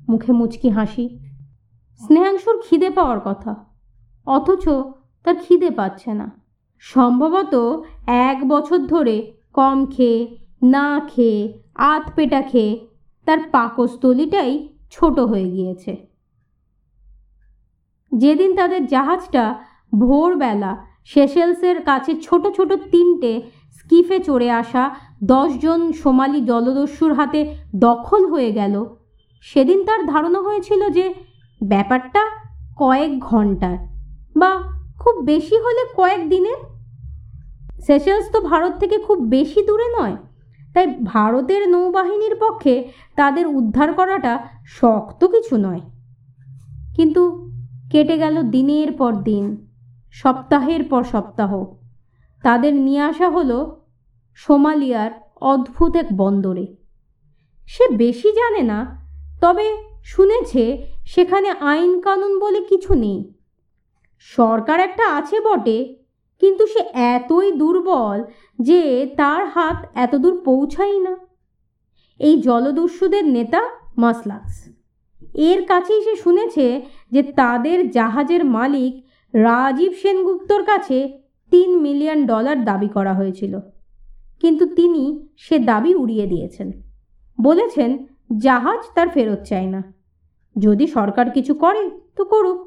মুখে 0.10 0.32
মুচকি 0.32 0.70
হাসি। 0.70 1.27
স্নেহাংশুর 2.02 2.58
খিদে 2.66 2.90
পাওয়ার 2.90 3.20
কথা। 3.20 3.52
অথচ 4.28 4.66
তার 5.26 5.36
খিদে 5.44 5.70
পাচ্ছে 5.70 6.12
না। 6.14 6.28
সম্ভবত 6.84 7.54
এক 8.32 8.40
বছর 8.48 8.80
ধরে 8.94 9.16
কম 9.54 9.78
খেয়ে, 9.86 10.20
না 10.64 10.88
খেয়ে 11.12 11.40
আত 11.94 12.06
পেটা 12.16 12.42
খেয়ে 12.42 12.72
তার 13.28 13.40
পাকস্থলীটাই 13.52 14.52
ছোট 14.92 15.16
হয়ে 15.20 15.48
গিয়েছে। 15.52 15.92
যেদিন 18.12 18.52
তাদের 18.56 18.82
জাহাজটা 18.86 19.44
ভোরবেলা 20.00 20.72
সেশেলসের 21.06 21.78
কাছে 21.82 22.12
ছোট 22.22 22.44
ছোট 22.56 22.70
তিনটে 22.92 23.32
স্কিফে 23.78 24.18
চড়ে 24.20 24.50
আসা 24.62 24.84
দশজন 25.24 25.82
সোমালি 25.92 26.42
জলদস্যুর 26.42 27.12
হাতে 27.14 27.42
দখল 27.76 28.22
হয়ে 28.34 28.52
গেল, 28.52 28.76
সেদিন 29.46 29.80
তার 29.88 30.02
ধারণা 30.06 30.40
হয়েছিল 30.40 30.82
যে 30.90 31.06
ব্যাপারটা 31.62 32.24
কয়েক 32.78 33.20
ঘণ্টার 33.20 33.78
বা 34.36 34.52
খুব 35.00 35.16
বেশি 35.24 35.56
হলে 35.56 35.84
কয়েক 35.96 36.30
দিনের। 36.30 36.60
সেশেলস 37.82 38.32
তো 38.32 38.42
ভারত 38.42 38.74
থেকে 38.80 38.98
খুব 38.98 39.18
বেশি 39.22 39.66
দূরে 39.66 39.88
নয়, 40.00 40.16
তাই 40.74 40.88
ভারতের 41.04 41.70
নৌবাহিনীর 41.70 42.36
পক্ষে 42.40 42.92
তাদের 43.16 43.48
উদ্ধার 43.48 43.94
করাটা 43.94 44.48
শক্ত 44.66 45.26
কিছু 45.26 45.58
নয়। 45.58 45.82
কিন্তু 46.96 47.52
কেটে 47.92 48.18
গেল 48.18 48.42
দিনের 48.42 48.92
পর 48.92 49.14
দিন, 49.14 49.68
সপ্তাহের 50.12 50.84
পর 50.84 51.04
সপ্তাহ। 51.04 51.66
তাদের 52.44 52.74
নিয়ে 52.74 53.02
আসা 53.02 53.30
হলো 53.30 53.82
সোমালিয়ার 54.36 55.12
অদ্ভুত 55.42 55.96
এক 55.96 56.06
বন্দরে। 56.14 56.66
সে 57.68 57.88
বেশি 57.88 58.32
জানে 58.32 58.62
না, 58.62 58.80
তবে 59.42 59.97
শুনেছে 60.08 60.64
সেখানে 61.06 61.50
আইন 61.50 62.02
কানুন 62.02 62.40
বলে 62.40 62.60
কিছু 62.62 62.94
নেই। 62.94 63.34
সরকার 64.20 64.80
একটা 64.80 65.06
আছে 65.16 65.40
বটে, 65.40 65.96
কিন্তু 66.40 66.68
সে 66.68 66.80
এতই 66.94 67.52
দুর্বল 67.52 68.24
যে 68.60 68.82
তার 69.18 69.46
হাত 69.48 69.78
এতদূর 69.96 70.42
পৌঁছায় 70.46 71.00
না। 71.00 71.18
এই 72.20 72.42
জলদস্যুদের 72.42 73.26
নেতা 73.26 73.62
মাসলাক্স 73.98 74.70
এর 75.36 75.66
কাছেই 75.66 76.04
সে 76.04 76.16
শুনেছে 76.16 76.82
যে 77.12 77.24
তাদের 77.24 77.92
জাহাজের 77.92 78.46
মালিক 78.46 78.94
রাজীব 79.34 79.94
সেনগুপ্তর 80.02 80.64
কাছে 80.64 81.20
তিন 81.52 81.70
মিলিয়ন 81.82 82.20
ডলার 82.26 82.58
দাবি 82.66 82.88
করা 82.88 83.14
হয়েছিল। 83.14 83.60
কিন্তু 84.42 84.66
তিনি 84.66 85.04
সে 85.38 85.60
দাবি 85.60 85.96
উড়িয়ে 85.96 86.26
দিয়েছেন। 86.28 86.72
বলেছেন, 87.42 87.90
জাহাজ 88.38 88.82
তার 88.96 89.10
ফেরত 89.10 89.42
চায় 89.44 89.66
না। 89.66 89.97
যদি 90.58 90.86
সরকার 90.88 91.28
কিছু 91.30 91.54
করে, 91.64 91.84
তো 92.18 92.22
করুক। 92.26 92.60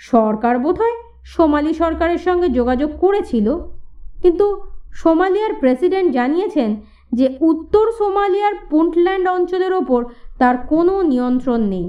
সরকার 0.00 0.54
বোধহয় 0.58 0.96
সোমালি 1.34 1.72
সরকারের 1.74 2.20
সঙ্গে 2.26 2.48
যোগাযোগ 2.58 2.90
করেছিল, 3.00 3.46
কিন্তু 4.22 4.46
সোমালিয়ার 4.92 5.52
প্রেসিডেন্ট 5.60 6.08
জানিয়েছেন 6.12 6.70
যে 7.12 7.26
উত্তর 7.40 7.86
সোমালিয়ার 7.98 8.54
পুন্টল্যান্ড 8.70 9.26
অঞ্চলের 9.28 9.72
ওপর 9.72 10.00
তার 10.38 10.56
কোনো 10.72 10.94
নিয়ন্ত্রণ 11.02 11.60
নেই। 11.72 11.86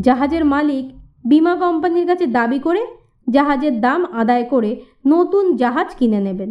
জাহাজের 0.00 0.44
মালিক 0.44 0.84
বিমা 1.24 1.54
কোম্পানির 1.56 2.06
কাছে 2.06 2.26
দাবি 2.38 2.58
করে 2.58 2.82
জাহাজের 3.26 3.74
দাম 3.80 4.00
আদায় 4.12 4.46
করে 4.52 4.70
নতুন 5.06 5.44
জাহাজ 5.56 5.88
কিনে 5.98 6.20
নেবেন। 6.20 6.50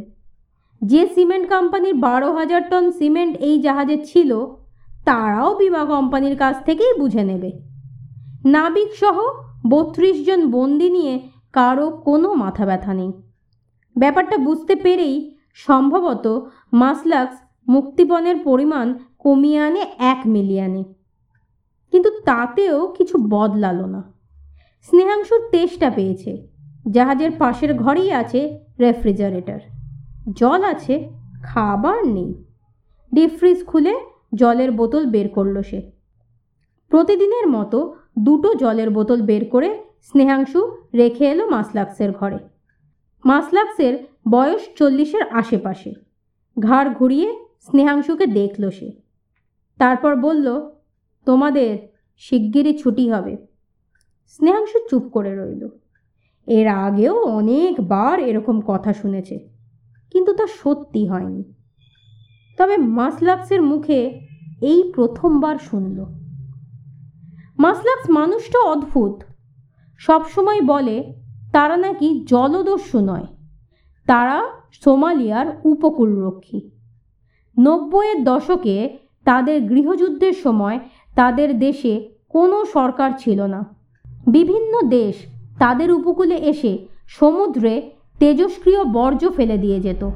যে 0.82 1.02
সিমেন্ট 1.16 1.46
কোম্পানির 1.54 1.96
বারো 2.06 2.30
হাজার 2.40 2.62
টন 2.70 2.86
সিমেন্ট 3.00 3.34
এই 3.48 3.56
জাহাজে 3.62 3.98
ছিল 4.06 4.32
তারাও 5.08 5.56
বিমা 5.56 5.86
কোম্পানির 5.86 6.38
কাছ 6.38 6.64
থেকেই 6.66 6.94
বুঝে 7.00 7.24
নেবে। 7.24 7.52
নাবিক 8.46 8.96
সহ 8.96 9.18
বত্রিশ 9.70 10.26
জন 10.26 10.52
বন্দি 10.52 10.90
নিয়ে 10.90 11.30
কারও 11.54 11.90
কোনো 11.90 12.34
মাথা 12.34 12.66
ব্যথা 12.66 12.94
নেই। 12.94 13.12
ব্যাপারটা 13.98 14.38
বুঝতে 14.38 14.76
পেরেই 14.76 15.38
সম্ভবত 15.54 16.50
মাসলাক্স 16.74 17.38
মুক্তিপণের 17.68 18.38
পরিমাণ 18.38 18.94
কমিয়ে 19.20 19.60
আনে 19.60 19.86
এক 19.98 20.22
মিলিয়নে। 20.26 20.84
কিন্তু 21.92 22.10
তাতেও 22.10 22.88
কিছু 22.88 23.18
বদলালো 23.30 23.86
না। 23.86 24.14
স্নেহাংশুর 24.82 25.42
তেষ্টা 25.52 25.90
পেয়েছে। 25.90 26.48
জাহাজের 26.92 27.32
পাশের 27.32 27.74
ঘরেই 27.74 28.12
আছে 28.12 28.60
রেফ্রিজারেটর। 28.80 29.60
জল 30.36 30.64
আছে, 30.64 31.10
খাবার 31.44 32.08
নেই। 32.08 32.44
ডিপ 33.14 33.38
ফ্রিজ 33.38 33.66
খুলে 33.66 33.96
জলের 34.34 34.72
বোতল 34.72 35.06
বের 35.06 35.30
করল 35.30 35.62
সে। 35.62 35.92
প্রতিদিনের 36.88 37.48
মতো 37.48 37.96
দুটো 38.20 38.54
জলের 38.54 38.90
বোতল 38.90 39.22
বের 39.22 39.50
করে 39.50 39.84
স্নেহাংশু 40.04 40.62
রেখে 40.96 41.26
এলো 41.26 41.50
মাসলাক্সের 41.50 42.12
ঘরে। 42.12 42.40
মাসলাক্সের 43.26 43.94
বয়স 44.32 44.62
চল্লিশের 44.76 45.24
আশেপাশে। 45.32 45.94
ঘাড় 46.60 46.90
ঘুরিয়ে 46.90 47.46
স্নেহাংশুকে 47.62 48.26
দেখল 48.28 48.70
সে। 48.70 48.92
তারপর 49.78 50.16
বলল, 50.16 50.70
তোমাদের 51.26 51.78
শিগগিরই 52.18 52.78
ছুটি 52.78 53.12
হবে। 53.12 53.38
স্নেহাংশু 54.28 54.80
চুপ 54.90 55.04
করে 55.10 55.32
রইল। 55.36 55.68
এর 56.48 56.68
আগেও 56.68 57.24
অনেকবার 57.24 58.20
এরকম 58.20 58.62
কথা 58.62 58.94
শুনেছে, 58.94 59.40
কিন্তু 60.12 60.34
তা 60.34 60.48
সত্যি 60.48 61.08
হয়নি। 61.08 61.44
তবে 62.58 62.78
মাসলাক্সের 62.78 63.62
মুখে 63.62 64.20
এই 64.62 64.92
প্রথমবার 64.96 65.58
শুনল। 65.58 66.06
মাসলাক্স 67.60 68.10
মানুষটা 68.10 68.60
অদ্ভুত। 68.60 69.24
সবসময় 69.98 70.62
বলে, 70.62 71.14
তারা 71.54 71.78
নাকি 71.78 72.26
জলদস্যু 72.30 73.00
নয়। 73.00 73.26
তারা 74.06 74.46
সোমালিয়ার 74.84 75.62
উপকূলরক্ষী। 75.64 76.62
নব্বইয়ের 77.60 78.24
দশকে 78.24 78.98
তাদের 79.26 79.62
গৃহযুদ্ধের 79.62 80.34
সময় 80.34 80.80
তাদের 81.16 81.60
দেশে 81.60 82.10
কোনো 82.30 82.66
সরকার 82.66 83.12
ছিল 83.20 83.42
না। 83.42 83.76
বিভিন্ন 84.28 84.82
দেশ 84.82 85.16
তাদের 85.60 85.92
উপকূলে 85.92 86.36
এসে 86.36 86.88
সমুদ্রে 87.08 87.92
তেজস্ক্রিয় 88.20 88.84
বর্জ্য 88.84 89.30
ফেলে 89.30 89.58
দিয়ে 89.58 89.80
যেত। 89.80 90.10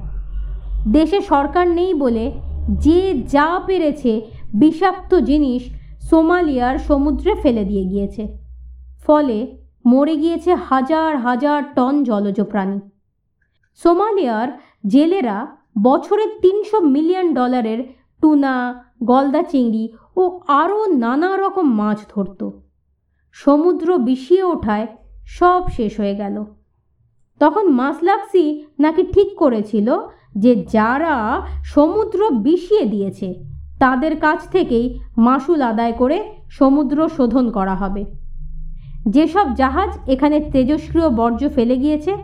দেশে 0.87 1.21
সরকার 1.21 1.67
নেই 1.67 1.93
বলে 1.93 2.31
যে 2.69 3.13
যা 3.13 3.59
পেরেছে 3.65 4.21
বিষাক্ত 4.53 5.15
জিনিস 5.15 5.63
সোমালিয়ার 6.09 6.77
সমুদ্রে 6.77 7.35
ফেলে 7.35 7.65
দিয়ে 7.65 7.85
গিয়েছে। 7.85 8.37
ফলে 9.03 9.57
মরে 9.85 10.15
গিয়েছে 10.15 10.55
হাজার 10.55 11.17
হাজার 11.17 11.63
টন 11.75 12.03
জলজ 12.03 12.41
প্রাণী। 12.41 12.79
সোমালিয়ার 13.75 14.47
জেলেরা 14.87 15.47
বছরে 15.83 16.27
তিনশো 16.41 16.81
মিলিয়ন 16.81 17.33
ডলারের 17.33 17.83
টুনা, 18.21 18.83
গলদা 19.03 19.43
চিংড়ি 19.43 19.89
ও 20.15 20.39
আরও 20.47 20.85
নানা 20.85 21.37
রকম 21.37 21.73
মাছ 21.73 21.99
ধরত। 22.09 22.49
সমুদ্র 23.31 23.97
বিষিয়ে 23.97 24.43
ওঠায় 24.43 24.87
সব 25.25 25.63
শেষ 25.71 25.99
হয়ে 25.99 26.15
গেল। 26.15 26.45
তখন 27.39 27.69
মাসলাক্সি 27.69 28.63
নাকি 28.79 29.03
ঠিক 29.03 29.37
করেছিল 29.37 29.99
যে 30.35 30.65
যারা 30.65 31.41
সমুদ্র 31.63 32.31
বিষিয়ে 32.31 32.85
দিয়েছে, 32.85 33.33
তাদের 33.79 34.19
কাছ 34.19 34.49
থেকেই 34.49 34.99
মাসুল 35.17 35.61
আদায় 35.61 35.93
করে 35.93 36.23
সমুদ্র 36.49 37.09
শোধন 37.09 37.51
করা 37.51 37.75
হবে। 37.75 38.05
যেসব 39.07 39.55
জাহাজ 39.55 39.89
এখানে 40.07 40.49
তেজস্ক্রিয় 40.51 41.09
বর্জ্য 41.09 41.49
ফেলে 41.49 41.77
গিয়েছে, 41.77 42.17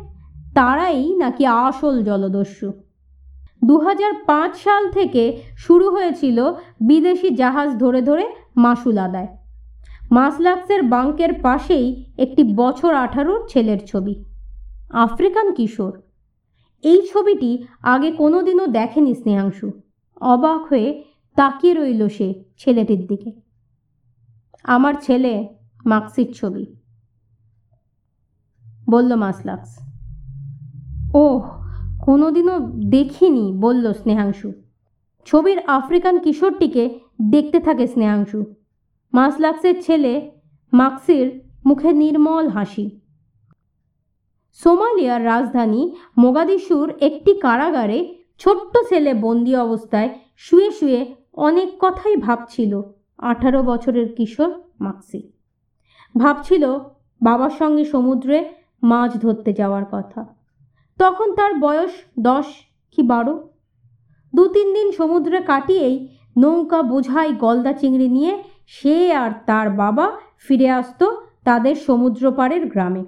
তারাই 0.54 1.16
নাকি 1.16 1.46
আসল 1.46 2.04
জলদস্যু। 2.04 2.72
দু 3.64 3.80
হাজার 3.80 4.14
পাঁচ 4.26 4.56
সাল 4.58 4.92
থেকে 4.92 5.42
শুরু 5.58 5.90
হয়েছিল 5.90 6.52
বিদেশি 6.82 7.30
জাহাজ 7.30 7.76
ধরে 7.78 8.02
ধরে 8.02 8.26
মাসুল 8.56 8.98
আদায়। 8.98 9.28
মাসলাক্সের 10.12 10.84
বাঙ্কের 10.84 11.34
পাশেই 11.42 12.06
একটি 12.18 12.44
বছর 12.44 12.94
আঠারোর 12.94 13.46
ছেলের 13.48 13.86
ছবি। 13.86 14.24
আফ্রিকান 14.90 15.54
কিশোর 15.54 16.07
এই 16.84 17.08
ছবিটি 17.14 17.64
আগে 17.82 18.12
কোনো 18.12 18.42
দিনও 18.42 18.68
দেখেনি 18.68 19.16
স্নেহাংশু। 19.16 19.72
অবাক 20.22 20.66
হয়ে 20.66 21.04
তাকিয়ে 21.36 21.74
রইল 21.74 22.08
সে 22.08 22.44
ছেলেটির 22.58 23.08
দিকে। 23.08 23.32
আমার 24.64 24.94
ছেলে 25.02 25.56
মাক্সির 25.86 26.34
ছবি। 26.34 26.66
বলল 28.90 29.16
মাসলাক্স। 29.16 29.80
ওহ, 31.14 31.68
কোনোদিনও 32.06 32.60
দেখিনি, 32.90 33.54
বলল 33.54 33.94
স্নেহাংশু। 33.94 34.52
ছবির 35.26 35.60
আফ্রিকান 35.68 36.20
কিশোরটিকে 36.20 37.00
দেখতে 37.30 37.60
থাকে 37.60 37.88
স্নেহাংশু। 37.88 38.44
মাসলাক্সের 39.14 39.82
ছেলে 39.82 40.32
মাক্সির 40.74 41.42
মুখে 41.66 41.94
নির্মল 41.94 42.48
হাসি। 42.48 43.00
সোমালিয়ার 44.62 45.22
রাজধানী 45.26 45.82
মোগাদিশুর 46.18 46.88
একটি 47.00 47.32
কারাগারে 47.40 48.00
ছোট্ট 48.40 48.74
ছেলে 48.90 49.12
বন্দি 49.26 49.54
অবস্থায় 49.56 50.10
শুয়ে 50.38 50.70
শুয়ে 50.72 51.02
অনেক 51.48 51.70
কথাই 51.80 52.16
ভাবছিল 52.18 52.74
আঠারো 53.30 53.60
বছরের 53.64 54.08
কিশোর 54.16 54.52
মাক্সি। 54.80 55.22
ভাবছিল 56.16 56.64
বাবার 57.22 57.54
সঙ্গে 57.60 57.84
সমুদ্রে 57.86 58.38
মাছ 58.84 59.12
ধরতে 59.22 59.52
যাওয়ার 59.54 59.86
কথা। 59.92 60.22
তখন 61.00 61.28
তার 61.36 61.54
বয়স 61.60 61.94
দশ 62.20 62.48
কি 62.92 63.02
বারো। 63.04 63.36
দু 64.34 64.44
তিন 64.48 64.68
দিন 64.74 64.88
সমুদ্রে 64.92 65.40
কাটিয়েই 65.42 65.96
নৌকা 66.38 66.80
বোঝাই 66.82 67.30
গলদা 67.44 67.74
চিংড়ি 67.74 68.08
নিয়ে 68.10 68.34
সে 68.68 68.96
আর 69.14 69.32
তার 69.46 69.68
বাবা 69.82 70.06
ফিরে 70.46 70.68
আসতো 70.72 71.06
তাদের 71.46 71.76
সমুদ্র 71.88 72.24
পাড়ের 72.32 72.64
গ্রামে। 72.70 73.04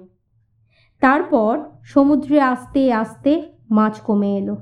তারপর 1.00 1.58
সমুদ্রে 1.82 2.40
আসতে 2.40 2.92
আসতে 2.92 3.42
মাছ 3.70 4.00
কমে 4.00 4.36
এলো। 4.36 4.56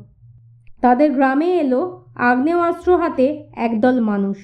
তাদের 0.80 1.12
গ্রামে 1.12 1.58
এলো 1.58 2.04
আগ্নেয়াস্ত্র 2.16 2.96
হাতে 2.96 3.46
একদল 3.56 4.00
মানুষ। 4.00 4.36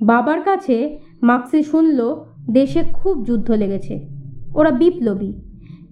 বাবার 0.00 0.40
কাছে 0.40 0.98
মাক্সি 1.22 1.62
শুনল, 1.62 2.24
দেশে 2.50 2.82
খুব 2.92 3.24
যুদ্ধ 3.24 3.50
লেগেছে। 3.50 4.08
ওরা 4.54 4.70
বিপ্লবী। 4.70 5.32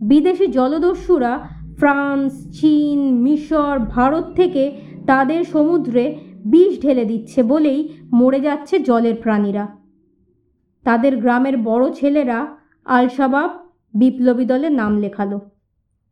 বিদেশি 0.01 0.47
জলদস্যুরা 0.47 1.49
ফ্রান্স, 1.79 2.61
চীন, 2.61 3.15
মিশর, 3.15 3.79
ভারত 3.79 4.33
থেকে 4.35 4.73
তাদের 5.07 5.45
সমুদ্রে 5.45 6.17
বিষ 6.45 6.81
ঢেলে 6.81 7.05
দিচ্ছে 7.05 7.43
বলেই 7.43 7.89
মরে 8.13 8.41
যাচ্ছে 8.41 8.79
জলের 8.79 9.15
প্রাণীরা। 9.15 9.67
তাদের 10.85 11.17
গ্রামের 11.17 11.57
বড় 11.57 11.93
ছেলেরা 11.93 12.47
আলশাবাব 12.85 13.60
বিপ্লবী 13.95 14.45
দলে 14.45 14.71
নাম 14.71 14.97
লেখালো। 14.97 15.41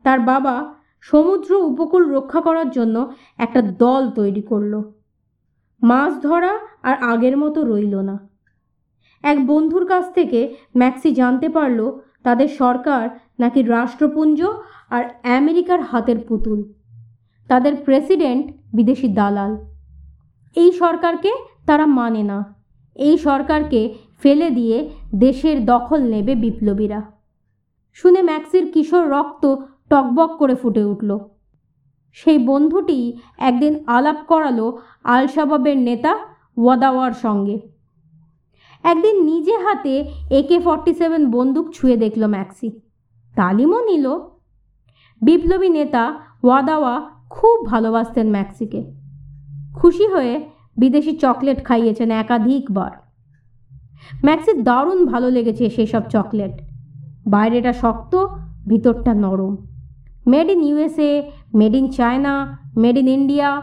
তার 0.02 0.20
বাবা 0.20 0.74
সমুদ্র 1.00 1.54
উপকূল 1.54 2.14
রক্ষা 2.14 2.40
করার 2.40 2.70
জন্য 2.70 3.12
একটা 3.38 3.62
দল 3.62 4.10
তৈরি 4.10 4.42
করল। 4.42 4.82
মাছ 5.82 6.22
ধরা 6.22 6.58
আর 6.82 6.96
আগের 7.02 7.36
মতো 7.36 7.64
রইল 7.64 7.96
না। 7.96 8.28
এক 9.22 9.46
বন্ধুর 9.46 9.86
কাছ 9.86 10.14
থেকে 10.14 10.54
ম্যাক্সি 10.76 11.10
জানতে 11.10 11.48
পারল 11.48 11.98
তাদের 12.22 12.48
সরকার 12.48 13.08
নাকি 13.38 13.62
রাষ্ট্রপুঞ্জ 13.62 14.44
আর 14.90 15.04
আমেরিকার 15.24 15.80
হাতের 15.80 16.18
পুতুল। 16.18 16.72
তাদের 17.48 17.76
প্রেসিডেন্ট 17.76 18.46
বিদেশি 18.74 19.08
দালাল। 19.08 19.56
এই 20.56 20.72
সরকারকে 20.72 21.32
তারা 21.66 21.86
মানে 21.86 22.22
না। 22.22 22.54
এই 22.94 23.18
সরকারকে 23.18 23.94
ফেলে 24.22 24.50
দিয়ে 24.50 24.90
দেশের 25.14 25.64
দখল 25.64 26.02
নেবে 26.02 26.34
বিপ্লবীরা। 26.34 27.17
শুনে 27.98 28.22
ম্যাক্সির 28.22 28.72
কিশোর 28.72 29.04
রক্ত 29.08 29.54
টকবক 29.90 30.30
করে 30.36 30.54
ফুটে 30.54 30.84
উঠল। 30.84 31.18
সেই 32.12 32.38
বন্ধুটি 32.38 32.98
একদিন 33.38 33.84
আলাপ 33.86 34.18
করালো 34.28 34.78
আল 35.04 35.26
শাবাবের 35.26 35.76
নেতা 35.76 36.12
ওয়াদাওয়ার 36.56 37.12
সঙ্গে। 37.12 37.56
একদিন 38.84 39.24
নিজে 39.24 39.54
হাতে 39.58 39.94
একে 40.30 40.60
ফর্টি 40.60 40.94
সেভেন 40.94 41.30
বন্দুক 41.30 41.66
ছুঁয়ে 41.72 41.96
দেখল 41.96 42.26
ম্যাক্সি। 42.26 42.70
তালিমও 43.34 43.80
নিল। 43.84 44.06
বিপ্লবী 45.22 45.68
নেতা 45.68 46.04
ওয়াদাওয়া 46.42 47.10
খুব 47.30 47.66
ভালোবাসতেন 47.66 48.30
ম্যাক্সিকে। 48.30 48.80
খুশি 49.74 50.06
হয়ে 50.06 50.34
বিদেশি 50.76 51.12
চকলেট 51.16 51.58
খাইয়েছেন 51.64 52.10
একাধিকবার। 52.10 52.92
ম্যাক্সির 54.24 54.58
দারুণ 54.62 54.98
ভালো 55.06 55.28
লেগেছে 55.30 55.64
সেসব 55.70 56.02
চকলেট। 56.10 56.67
বাইরেটা 57.26 57.72
শক্ত, 57.72 58.26
ভিতরটা 58.68 59.14
নরম। 59.14 59.56
Made 60.26 60.50
in 60.50 60.62
USA 60.62 61.30
made 61.54 61.74
in 61.74 61.88
China, 61.88 62.58
made 62.76 62.98
in 62.98 63.08
India. 63.08 63.62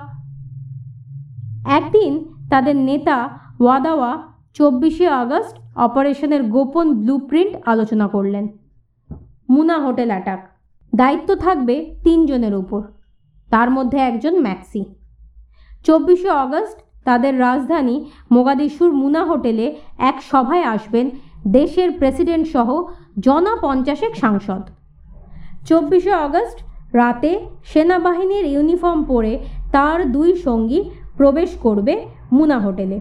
একদিন 1.66 2.26
তাদের 2.50 2.76
নেতা 2.76 3.30
ওয়াদাওয়া 3.60 4.24
চব্বিশে 4.54 5.08
আগস্ট 5.08 5.58
অপারেশনের 5.76 6.44
গোপন 6.44 6.94
ব্লুপ্রিন্ট 6.94 7.56
আলোচনা 7.66 8.08
করলেন। 8.08 8.48
Muna 9.50 9.80
hotel 9.80 10.10
attack. 10.10 10.50
দায়িত্ব 10.96 11.36
থাকবে 11.36 11.96
তিনজনের 12.04 12.56
উপর। 12.56 12.82
তার 13.50 13.70
মধ্যে 13.72 13.98
একজন 13.98 14.42
ম্যাক্সি। 14.42 14.86
চব্বিশে 15.84 16.30
আগস্ট 16.30 16.80
তাদের 17.04 17.40
রাজধানী 17.40 18.06
মোগাদিশুর 18.32 18.94
মুনা 18.94 19.24
হোটেলে 19.26 19.76
এক 19.98 20.22
সভায় 20.22 20.64
আসবেন 20.64 21.10
দেশের 21.48 21.92
প্রেসিডেন্ট 21.92 22.48
সহ 22.48 22.84
জনা 23.20 23.56
পঞ্চাশেক 23.62 24.16
সাংসদ। 24.16 24.62
চব্বিশে 25.66 26.12
আগস্ট 26.12 26.60
রাতে 26.94 27.40
সেনাবাহিনীর 27.64 28.46
ইউনিফর্ম 28.46 29.04
পরে 29.04 29.40
তার 29.72 30.12
দুই 30.12 30.36
সঙ্গী 30.36 30.90
প্রবেশ 31.18 31.58
করবে 31.58 32.06
মুনা 32.32 32.60
হোটেলে। 32.60 33.00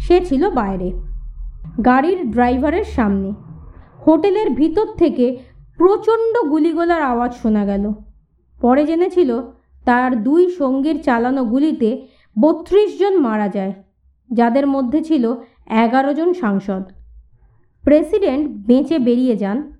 সে 0.00 0.24
ছিল 0.24 0.50
বাইরে। 0.50 0.92
গাড়ির 1.84 2.30
ড্রাইভারের 2.30 2.84
সামনে। 2.84 3.30
হোটেলের 4.06 4.50
ভিতর 4.50 4.86
থেকে 4.96 5.38
প্রচণ্ড 5.76 6.50
গুলিগোলার 6.50 7.02
আওয়াজ 7.02 7.32
শোনা 7.34 7.64
গেল। 7.64 7.92
পরে 8.60 8.86
জেনেছিল 8.86 9.40
তার 9.84 10.22
দুই 10.22 10.50
সঙ্গীর 10.50 11.02
চালানো 11.02 11.44
গুলিতে 11.44 12.06
বত্রিশ 12.36 12.98
জন 12.98 13.14
মারা 13.20 13.48
যায়, 13.48 13.72
যাদের 14.30 14.66
মধ্যে 14.66 15.02
ছিল 15.02 15.34
এগারো 15.84 16.14
জন 16.14 16.32
সাংসদ। 16.32 16.82
প্রেসিডেন্ট 17.88 18.66
বেঁচে 18.66 18.98
বেরিয়ে 18.98 19.36
যান। 19.36 19.72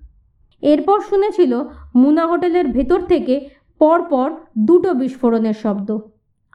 এরপর 0.61 1.01
শুনেছিল, 1.01 1.63
মুনা 1.95 2.27
হোটেলের 2.27 2.67
ভেতর 2.67 3.01
থেকে 3.01 3.49
পরপর 3.79 4.31
দুটো 4.57 4.93
বিস্ফোরণের 4.93 5.53
শব্দ। 5.53 5.97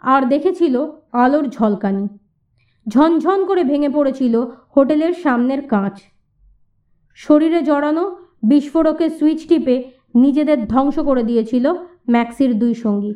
আর 0.02 0.28
দেখেছিল 0.28 0.86
আলোর 1.12 1.48
ঝলকানি। 1.48 2.08
ঝনঝন 2.88 3.46
করে 3.46 3.64
ভেঙে 3.64 3.88
পড়েছিল 3.88 4.44
হোটেলের 4.76 5.12
সামনের 5.12 5.68
কাঁচ। 5.68 6.00
শরীরে 7.14 7.62
জড়ানো 7.62 8.16
বিস্ফোরকের 8.42 9.10
সুইচ 9.10 9.48
টিপে 9.48 9.84
নিজেদের 10.14 10.66
ধ্বংস 10.66 10.98
করে 10.98 11.22
দিয়েছিল 11.22 11.72
ম্যাক্সির 12.10 12.58
দুই 12.58 12.74
সঙ্গী। 12.74 13.14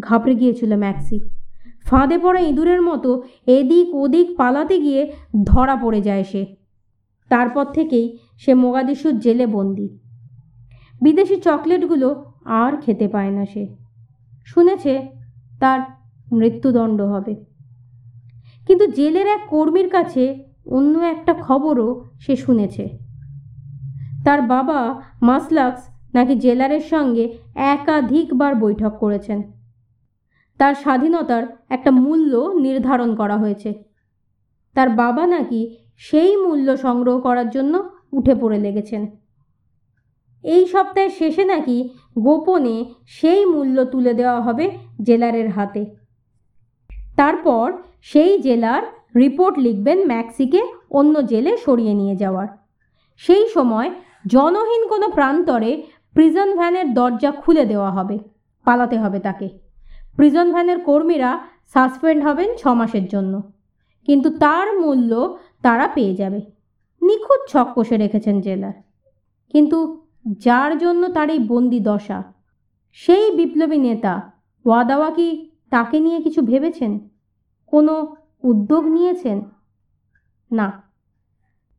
ঘাবড়ে 0.00 0.34
গিয়েছিল 0.34 0.76
ম্যাক্সি। 0.76 1.20
ফাঁদে 1.84 2.18
পড়া 2.18 2.40
ইঁদুরের 2.40 2.82
মতো 2.82 3.22
এদিক 3.46 3.94
ওদিক 3.94 4.36
পালাতে 4.36 4.78
গিয়ে 4.78 5.12
ধরা 5.44 5.76
পড়ে 5.76 6.00
যায় 6.00 6.24
সে। 6.24 6.55
তারপর 7.28 7.64
থেকেই 7.64 8.18
সে 8.38 8.54
মোগাদিশুর 8.54 9.18
জেলে 9.18 9.46
বন্দি। 9.46 9.98
বিদেশি 11.02 11.36
চকলেটগুলো 11.36 12.32
আর 12.44 12.76
খেতে 12.76 13.08
পায় 13.08 13.30
না 13.30 13.46
সে। 13.46 13.76
শুনেছে 14.46 15.06
তার 15.60 15.80
মৃত্যুদণ্ড 16.32 17.00
হবে। 17.00 17.44
কিন্তু 18.66 18.86
জেলের 18.86 19.26
এক 19.26 19.40
কর্মীর 19.48 19.88
কাছে 19.88 20.44
অন্য 20.66 20.98
একটা 20.98 21.34
খবরও 21.34 22.04
সে 22.20 22.36
শুনেছে। 22.36 22.98
তার 24.24 24.42
বাবা 24.42 25.02
মাসলাক্স 25.22 25.82
নাকি 26.14 26.34
জেলারের 26.34 26.80
সঙ্গে 26.80 27.38
একাধিকবার 27.54 28.54
বৈঠক 28.54 28.92
করেছেন। 29.00 29.42
তার 30.58 30.74
স্বাধীনতার 30.74 31.56
একটা 31.68 31.90
মূল্য 31.90 32.36
নির্ধারণ 32.36 33.14
করা 33.14 33.36
হয়েছে। 33.36 33.84
তার 34.74 34.88
বাবা 34.88 35.26
নাকি 35.26 35.76
সেই 35.96 36.36
মূল্য 36.36 36.76
সংগ্রহ 36.76 37.20
করার 37.20 37.50
জন্য 37.50 37.90
উঠে 38.12 38.34
পড়ে 38.34 38.58
লেগেছেন। 38.58 39.02
এই 40.44 40.66
সপ্তাহের 40.66 41.10
শেষে 41.10 41.44
নাকি 41.44 41.88
গোপনে 42.18 42.94
সেই 43.06 43.46
মূল্য 43.46 43.84
তুলে 43.84 44.14
দেওয়া 44.14 44.40
হবে 44.40 44.70
জেলারের 45.02 45.48
হাতে। 45.50 45.86
তারপর 47.16 47.72
সেই 48.02 48.38
জেলার 48.38 48.82
রিপোর্ট 49.16 49.58
লিখবেন 49.58 50.06
ম্যাক্সিকে 50.06 50.62
অন্য 50.90 51.26
জেলে 51.26 51.56
সরিয়ে 51.56 51.94
নিয়ে 51.94 52.16
যাওয়ার। 52.16 52.48
সেই 53.16 53.48
সময় 53.48 53.90
জনহীন 54.26 54.88
কোনো 54.88 55.08
প্রান্তরে 55.08 55.82
প্রিজন 56.14 56.56
ভ্যানের 56.56 56.94
দরজা 56.94 57.30
খুলে 57.30 57.64
দেওয়া 57.64 57.90
হবে, 57.90 58.18
পালাতে 58.64 58.98
হবে 58.98 59.18
তাকে। 59.18 59.48
প্রিজন 60.16 60.52
ভ্যানের 60.52 60.78
কর্মীরা 60.80 61.30
সাসপেন্ড 61.72 62.24
হবেন 62.24 62.50
ছ 62.56 62.66
মাসের 62.66 63.06
জন্য। 63.08 63.52
কিন্তু 64.08 64.30
তার 64.38 64.78
মূল্য 64.80 65.38
তারা 65.66 65.88
পেয়ে 65.88 66.14
যাবে। 66.14 66.40
নিখুঁত 67.02 67.42
ছক 67.48 67.68
কষে 67.74 67.96
রেখেছেন 67.96 68.40
জেলার। 68.40 68.72
কিন্তু 69.52 70.06
যার 70.38 70.78
জন্য 70.78 71.08
তার 71.08 71.30
এই 71.30 71.38
বন্দি 71.38 71.80
দশা? 71.80 72.18
সেই 72.92 73.30
বিপ্লবী 73.30 73.78
নেতা 73.78 74.14
ওয়াদাওয়া 74.64 75.10
কি 75.10 75.50
তাকে 75.70 76.00
নিয়ে 76.00 76.22
কিছু 76.22 76.42
ভেবেছেন? 76.42 77.08
কোনো 77.66 78.16
উদ্যোগ 78.42 78.84
নিয়েছেন? 78.86 79.38
না। 80.52 80.82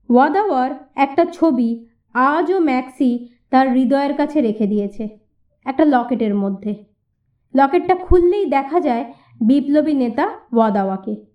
ওয়াদাওয়ার 0.09 0.71
একটা 0.95 1.25
ছবি 1.25 1.87
আজও 2.13 2.59
ম্যাক্সি 2.59 3.29
তার 3.49 3.71
হৃদয়ের 3.71 4.13
কাছে 4.13 4.41
রেখে 4.41 4.67
দিয়েছে, 4.67 5.03
একটা 5.65 5.85
লকেটের 5.85 6.35
মধ্যে। 6.35 6.71
লকেটটা 7.55 7.95
খুললেই 7.95 8.45
দেখা 8.45 8.79
যায় 8.79 9.13
বিপ্লবী 9.41 9.93
নেতা 9.93 10.25
ওয়াদাওয়াকে। 10.53 11.26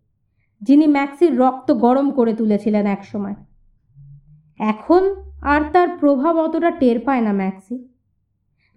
যিনি 0.62 0.86
ম্যাক্সির 0.86 1.38
রক্ত 1.38 1.72
গরম 1.72 2.10
করে 2.10 2.34
তুলেছিলেন 2.34 2.86
একসময়। 2.86 3.34
এখন 4.58 5.14
আর 5.42 5.60
তার 5.72 5.88
প্রভাব 5.88 6.36
অতটা 6.36 6.70
টের 6.70 7.00
পায় 7.00 7.20
না 7.20 7.32
ম্যাক্সি। 7.32 7.88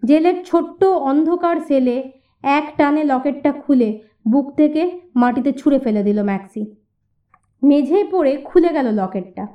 জেলের 0.03 0.45
ছোট্ট 0.45 0.83
অন্ধকার 0.83 1.57
সেলে 1.67 2.11
এক 2.43 2.73
টানে 2.77 3.03
লকেটটা 3.03 3.51
খুলে 3.51 3.99
বুক 4.27 4.55
থেকে 4.55 5.01
মাটিতে 5.15 5.51
ছুঁড়ে 5.51 5.79
ফেলে 5.79 6.03
দিল 6.03 6.23
ম্যাক্সি। 6.23 6.75
মেঝেয় 7.63 8.05
পড়ে 8.11 8.37
খুলে 8.37 8.69
গেল 8.73 8.91
লকেটটা। 8.91 9.47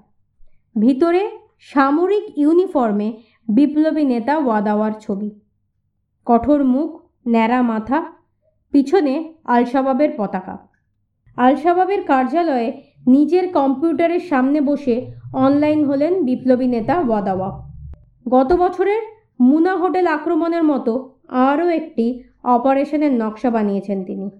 ভিতরে 0.79 1.31
সামরিক 1.61 2.39
ইউনিফর্মে 2.39 3.23
বিপ্লবী 3.49 4.05
নেতা 4.05 4.39
ওয়াদাওয়ার 4.39 4.93
ছবি। 5.01 5.31
কঠোর 6.27 6.65
মুখ, 6.65 7.01
ন্যাড়া 7.29 7.63
মাথা, 7.63 8.13
পিছনে 8.71 9.35
আলশাবাবের 9.45 10.11
পতাকা। 10.17 10.70
আলশাবাবের 11.37 12.03
কার্যালয়ে 12.03 12.83
নিজের 13.07 13.53
কম্পিউটারের 13.53 14.21
সামনে 14.21 14.61
বসে 14.61 15.07
অনলাইন 15.33 15.85
হলেন 15.85 16.25
বিপ্লবী 16.25 16.67
নেতা 16.67 17.01
ওয়াদাওয়া। 17.01 17.71
গত 18.29 18.53
বছরের 18.53 19.03
মুনা 19.41 19.77
হোটেল 19.77 20.07
আক্রমণের 20.07 20.65
মতো 20.65 21.19
আরও 21.29 21.69
একটি 21.69 22.23
অপারেশনের 22.43 23.13
নকশা 23.13 23.51
বানিয়েছেন 23.51 24.05
তিনি। 24.05 24.31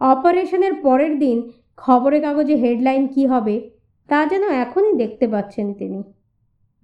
অপারেশনের 0.00 0.74
পরের 0.74 1.18
দিন 1.18 1.50
খবরের 1.76 2.22
কাগজে 2.22 2.54
হেডলাইন 2.54 3.06
কি 3.06 3.26
হবে 3.26 3.70
তা 4.08 4.26
যেন 4.26 4.48
এখনই 4.48 4.92
দেখতে 4.92 5.28
পাচ্ছেন 5.28 5.74
তিনি। 5.74 6.02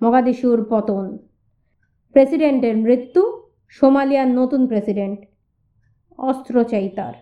মগাদিশুর 0.03 0.67
পতন। 0.71 1.19
প্রেসিডেন্টের 2.13 2.77
মৃত্যু, 2.77 3.43
সোমালিয়ার 3.69 4.29
নতুন 4.29 4.67
প্রেসিডেন্ট। 4.67 5.21
অস্ত্র 6.19 6.65
চাই 6.65 6.89
তার 6.89 7.15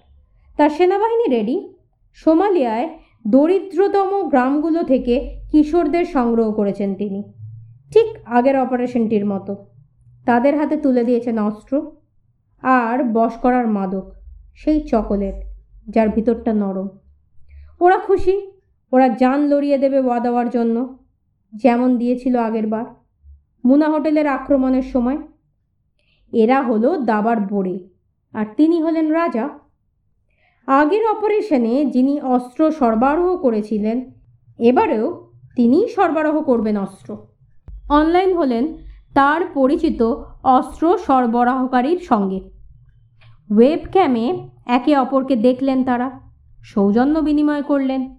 তার 0.57 0.71
সেনাবাহিনী 0.71 1.37
রেডি? 1.37 1.76
সোমালিয়ায় 2.17 2.89
দরিদ্রতম 3.27 4.11
গ্রামগুলো 4.29 4.83
থেকে 4.83 5.15
কিশোরদের 5.51 6.05
সংগ্রহ 6.05 6.53
করেছেন 6.53 6.95
তিনি। 6.95 7.21
ঠিক 7.93 8.09
আগের 8.27 8.57
অপারেশনটির 8.61 9.25
মতো। 9.27 9.53
তাদের 10.27 10.59
হাতে 10.59 10.77
তুলে 10.77 11.05
দিয়েছেন 11.05 11.37
অস্ত্র 11.39 11.75
আর 12.63 13.05
বশ 13.13 13.33
করার 13.33 13.67
মাদক, 13.67 14.07
সেই 14.55 14.81
চকোলেট 14.81 15.35
যার 15.89 16.09
ভিতরটা 16.09 16.53
নরম। 16.53 16.89
ওরা 17.81 17.99
খুশি, 17.99 18.35
ওরা 18.93 19.09
যান 19.09 19.41
লড়িয়ে 19.47 19.79
দেবে 19.79 19.99
ওয়াদাওয়ার 20.01 20.49
জন্য, 20.51 20.77
যেমন 21.53 21.99
দিয়েছিল 21.99 22.35
আগের 22.37 22.67
বার 22.67 22.87
মুনা 23.65 23.89
হোটেলের 23.89 24.27
আক্রমণের 24.27 24.83
সময়। 24.83 25.19
এরা 26.33 26.59
হলো 26.63 26.91
দাবার 26.97 27.39
বোড়ে, 27.41 27.77
আর 28.35 28.47
তিনি 28.57 28.77
হলেন 28.83 29.07
রাজা। 29.11 29.47
আগের 30.69 31.07
অপারেশনে 31.07 31.91
যিনি 31.91 32.21
অস্ত্র 32.21 32.71
সরবরাহ 32.71 33.37
করেছিলেন, 33.37 34.11
এবারেও 34.59 35.33
তিনিই 35.57 35.89
সরবরাহ 35.89 36.43
করবেন 36.43 36.77
অস্ত্র। 36.77 37.17
অনলাইন 37.89 38.37
হলেন 38.37 38.77
তার 39.15 39.41
পরিচিত 39.55 40.03
অস্ত্র 40.45 40.99
সরবরাহকারীর 40.99 41.99
সঙ্গে। 41.99 42.41
ওয়েব 43.51 43.81
ক্যামে 43.93 44.49
একে 44.67 44.97
অপরকে 44.97 45.37
দেখলেন 45.37 45.85
তারা, 45.85 46.21
সৌজন্য 46.65 47.19
বিনিময় 47.19 47.63
করলেন। 47.63 48.17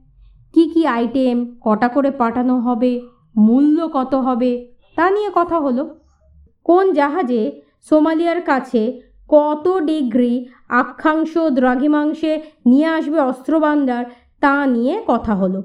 কি 0.53 0.69
কি 0.69 0.88
আইটেম, 0.88 1.55
কটা 1.62 1.88
করে 1.88 2.12
পাঠানো 2.12 2.60
হবে, 2.60 3.01
মূল্য 3.36 3.89
কত 3.93 4.15
হবে, 4.15 4.67
তা 4.95 5.12
নিয়ে 5.12 5.29
কথা 5.36 5.60
হলো। 5.60 5.99
কোন 6.63 6.93
জাহাজে 6.93 7.62
সোমালিয়ার 7.81 8.41
কাছে 8.41 9.01
কত 9.28 9.80
ডিগ্রি 9.80 10.48
আক্ষাংশ 10.70 11.38
দ্রাঘিমাংশে 11.38 12.42
নিয়ে 12.66 12.86
আসবে 12.86 13.20
অস্ত্রভাণ্ডার 13.20 14.06
তা 14.40 14.66
নিয়ে 14.66 15.04
কথা 15.08 15.36
হলো। 15.36 15.63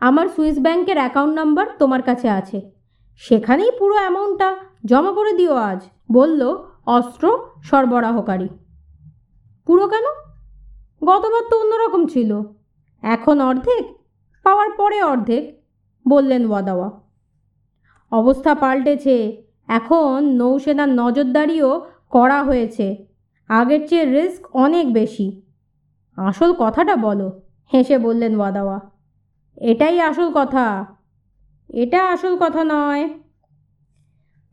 আমার 0.00 0.26
সুইস 0.28 0.58
ব্যাংকের 0.58 0.96
অ্যাকাউন্ট 0.96 1.34
নাম্বার 1.34 1.66
তোমার 1.78 2.02
কাছে 2.02 2.30
আছে। 2.30 2.70
সেখানেই 3.16 3.70
পুরো 3.78 3.94
অ্যামাউন্টটা 3.94 4.56
জমা 4.84 5.12
করে 5.12 5.32
দিও 5.32 5.54
আজ, 5.54 5.80
বলল 6.12 6.56
অস্ত্র 6.86 7.38
সরবরাহকারী। 7.62 8.48
পুরো 9.66 9.88
কেন? 9.88 10.04
গতবার 11.04 11.42
তো 11.50 11.60
অন্যরকম 11.60 12.06
ছিল। 12.06 12.42
এখন 13.02 13.40
অর্ধেক, 13.40 13.98
পাওয়ার 14.42 14.70
পরে 14.70 15.02
অর্ধেক, 15.02 15.64
বললেন 16.08 16.50
ওয়াদাওয়া। 16.50 16.90
অবস্থা 18.10 18.54
পাল্টেছে। 18.54 19.42
এখন 19.68 20.24
নৌসেনার 20.24 20.88
নজরদারিও 20.88 21.86
করা 22.12 22.42
হয়েছে। 22.42 22.86
আগের 23.48 23.88
চেয়ে 23.88 24.04
রিস্ক 24.04 24.56
অনেক 24.56 24.92
বেশি। 24.92 25.42
আসল 26.16 26.50
কথাটা 26.58 26.96
বলো, 26.96 27.28
হেসে 27.74 27.98
বললেন 27.98 28.32
ওয়াদাওয়া। 28.36 28.80
এটাই 29.56 30.00
আসল 30.00 30.28
কথা। 30.34 30.66
এটা 31.68 32.00
আসল 32.12 32.36
কথা 32.40 32.62
নয়। 32.64 33.08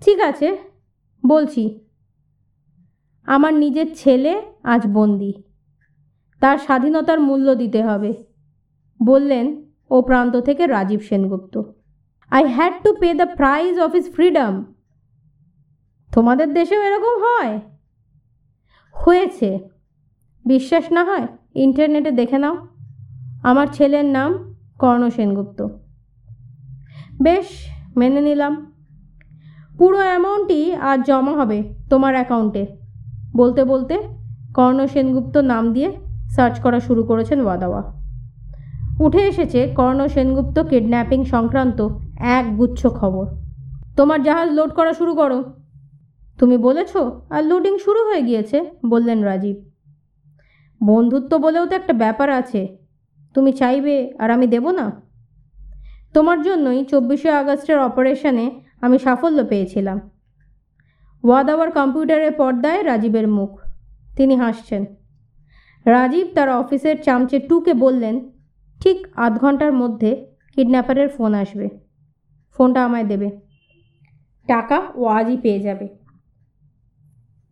ঠিক 0.01 0.19
আছে, 0.21 0.57
বলছি। 1.27 1.63
আমার 3.25 3.53
নিজের 3.53 3.95
ছেলে 3.95 4.41
আজ 4.63 4.81
বন্দি। 4.87 5.33
তার 6.39 6.57
স্বাধীনতার 6.57 7.19
মূল্য 7.19 7.55
দিতে 7.55 7.83
হবে। 7.83 8.13
বললেন 9.05 9.45
ও 9.89 10.01
প্রান্ত 10.01 10.37
থেকে 10.37 10.67
Rajiv 10.67 10.99
Sengupta. 10.99 11.61
I 12.29 12.43
had 12.47 12.73
to 12.83 12.89
pay 12.99 13.13
the 13.13 13.27
price 13.35 13.79
of 13.79 13.95
his 13.95 14.13
freedom 14.13 14.53
তোমাদের 16.13 16.53
দেশেও 16.53 16.81
এরকম 16.83 17.15
হয়? 17.23 17.59
হয়েছে। 18.91 19.59
বিশ্বাস 20.45 20.91
না 20.91 21.03
হয়, 21.03 21.27
ইন্টারনেটে 21.55 22.11
দেখে 22.11 22.37
নাও। 22.37 22.55
আমার 23.43 23.67
ছেলের 23.73 24.05
নাম 24.05 24.55
কর্ণ 24.79 25.09
সেনগুপ্ত। 25.09 25.67
বেশ, 27.21 27.45
মেনে 27.97 28.21
নিলাম। 28.21 28.73
পুরো 29.77 29.97
অ্যামাউন্টই 29.97 30.75
আজ 30.75 31.07
জমা 31.07 31.31
হবে 31.31 31.63
তোমার 31.89 32.13
অ্যাকাউন্টে 32.13 32.65
বলতে 33.35 33.63
বলতে 33.63 33.95
কর্ণ 34.55 34.85
সেনগুপ্ত 34.85 35.37
নাম 35.37 35.73
দিয়ে 35.73 35.91
সার্চ 36.29 36.59
করা 36.59 36.79
শুরু 36.79 37.03
করেছেন 37.03 37.41
ওয়াদাওয়া। 37.41 37.81
উঠে 38.99 39.21
এসেছে 39.27 39.67
কর্ণ 39.75 40.07
সেনগুপ্ত 40.07 40.59
কিডন্যাপিং 40.59 41.25
সংক্রান্ত 41.25 41.87
এক 42.19 42.57
গুচ্ছ 42.57 42.87
খবর। 42.87 43.25
তোমার 43.97 44.23
জাহাজ 44.23 44.49
লোড 44.49 44.69
করা 44.69 44.93
শুরু 44.93 45.15
করো। 45.15 45.43
তুমি 46.39 46.57
বলেছ 46.57 46.97
আর 47.29 47.43
লোডিং 47.43 47.77
শুরু 47.77 47.99
হয়ে 47.99 48.21
গিয়েছে, 48.21 48.71
বললেন 48.85 49.23
রাজীব। 49.23 49.69
বন্ধুত্ব 50.83 51.37
বলেও 51.37 51.65
তো 51.65 51.75
একটা 51.75 51.93
ব্যাপার 51.93 52.29
আছে। 52.29 52.77
তুমি 53.33 53.53
চাইবে 53.53 54.13
আর 54.19 54.31
আমি 54.31 54.47
দেব 54.47 54.71
না? 54.71 55.01
তোমার 56.13 56.41
জন্যই 56.41 56.85
চব্বিশে 56.85 57.31
আগস্টের 57.31 57.79
অপারেশনে 57.79 58.61
আমি 58.81 58.99
সাফল্য 58.99 59.45
পেয়েছিলাম। 59.45 60.09
ওয়াদাওয়ার 61.23 61.71
কম্পিউটারের 61.71 62.31
পর্দায় 62.31 62.85
রাজীবের 62.85 63.27
মুখ। 63.27 63.59
তিনি 64.15 64.35
হাসছেন। 64.35 64.85
রাজীব 65.85 66.27
তার 66.35 66.49
অফিসের 66.49 67.03
চামচে 67.03 67.39
টুকে 67.39 67.73
বললেন, 67.73 68.29
ঠিক 68.79 69.07
আধ 69.15 69.39
ঘণ্টার 69.39 69.73
মধ্যে 69.73 70.35
কিডন্যাপারের 70.55 71.09
ফোন 71.09 71.33
আসবে। 71.33 71.69
ফোনটা 72.57 72.85
আমায় 72.85 73.03
দেবে। 73.03 73.39
টাকা 74.47 74.81
ও 74.95 75.05
আজই 75.05 75.37
পেয়ে 75.37 75.59
যাবে। 75.59 75.98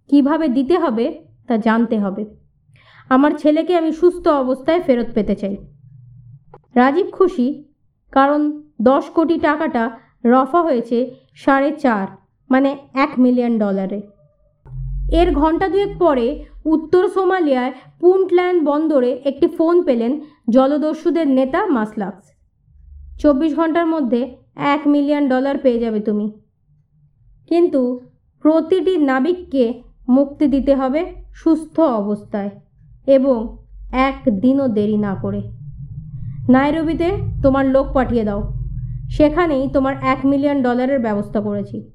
কীভাবে 0.09 0.47
দিতে 0.47 0.79
হবে 0.79 1.23
তা 1.47 1.57
জানতে 1.57 1.99
হবে। 1.99 2.25
আমার 3.09 3.31
ছেলেকে 3.31 3.75
আমি 3.75 3.91
সুস্থ 3.91 4.27
অবস্থায় 4.27 4.81
ফেরত 4.81 5.07
পেতে 5.13 5.35
চাই। 5.35 5.57
রাজীব 6.75 7.07
খুশি, 7.11 7.63
কারণ 8.11 8.61
দশ 8.81 9.05
কোটি 9.09 9.37
টাকাটা 9.37 9.91
রফা 10.25 10.61
হয়েছে 10.61 11.15
সাড়ে 11.35 11.71
চার 11.71 12.07
মানে 12.49 12.77
এক 12.93 13.09
মিলিয়ন 13.17 13.59
ডলারে। 13.59 14.01
এর 15.11 15.33
ঘণ্টা 15.33 15.69
দুয়েক 15.69 15.97
পরে 15.99 16.45
উত্তর 16.65 17.09
সোমালিয়ায় 17.09 17.73
পুন্টল্যান্ড 17.99 18.63
বন্দরে 18.63 19.11
একটি 19.25 19.47
ফোন 19.47 19.83
পেলেন 19.83 20.21
জলদস্যুদের 20.49 21.27
নেতা 21.27 21.65
মাসলাক্স। 21.65 22.25
চব্বিশ 23.19 23.55
ঘণ্টার 23.55 23.87
মধ্যে 23.87 24.35
এক 24.55 24.81
মিলিয়ন 24.87 25.29
ডলার 25.29 25.57
পেয়ে 25.57 25.79
যাবে 25.79 25.99
তুমি। 25.99 26.31
কিন্তু 27.47 28.09
প্রতিটি 28.41 28.97
নাবিককে 28.97 29.81
মুক্তি 30.09 30.47
দিতে 30.47 30.75
হবে 30.75 31.15
সুস্থ 31.33 31.79
অবস্থায় 31.79 32.49
এবং 33.07 33.57
এক 33.91 34.21
দিনও 34.29 34.67
দেরি 34.67 34.97
না 34.97 35.15
করে। 35.15 35.41
নাইরবিতে 36.49 37.17
তোমার 37.43 37.65
লোক 37.65 37.87
পাঠিয়ে 37.93 38.23
দাও। 38.23 38.53
সেখানেই 39.09 39.69
তোমার 39.69 39.95
এক 40.01 40.25
মিলিয়ন 40.25 40.63
ডলারের 40.63 40.99
ব্যবস্থা 40.99 41.39
করেছি। 41.39 41.91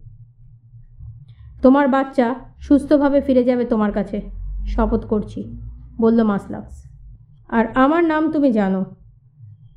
তোমার 1.62 1.88
বাচ্চা 1.88 2.34
সুস্থভাবে 2.58 3.20
ফিরে 3.20 3.44
যাবে 3.44 3.64
তোমার 3.64 3.92
কাছে, 3.92 4.20
শপথ 4.66 5.06
করছি, 5.06 5.58
বলল 6.00 6.22
মাসলাক্স। 6.22 6.84
আর 7.48 7.64
আমার 7.74 8.04
নাম 8.04 8.32
তুমি 8.32 8.52
জানো। 8.52 8.84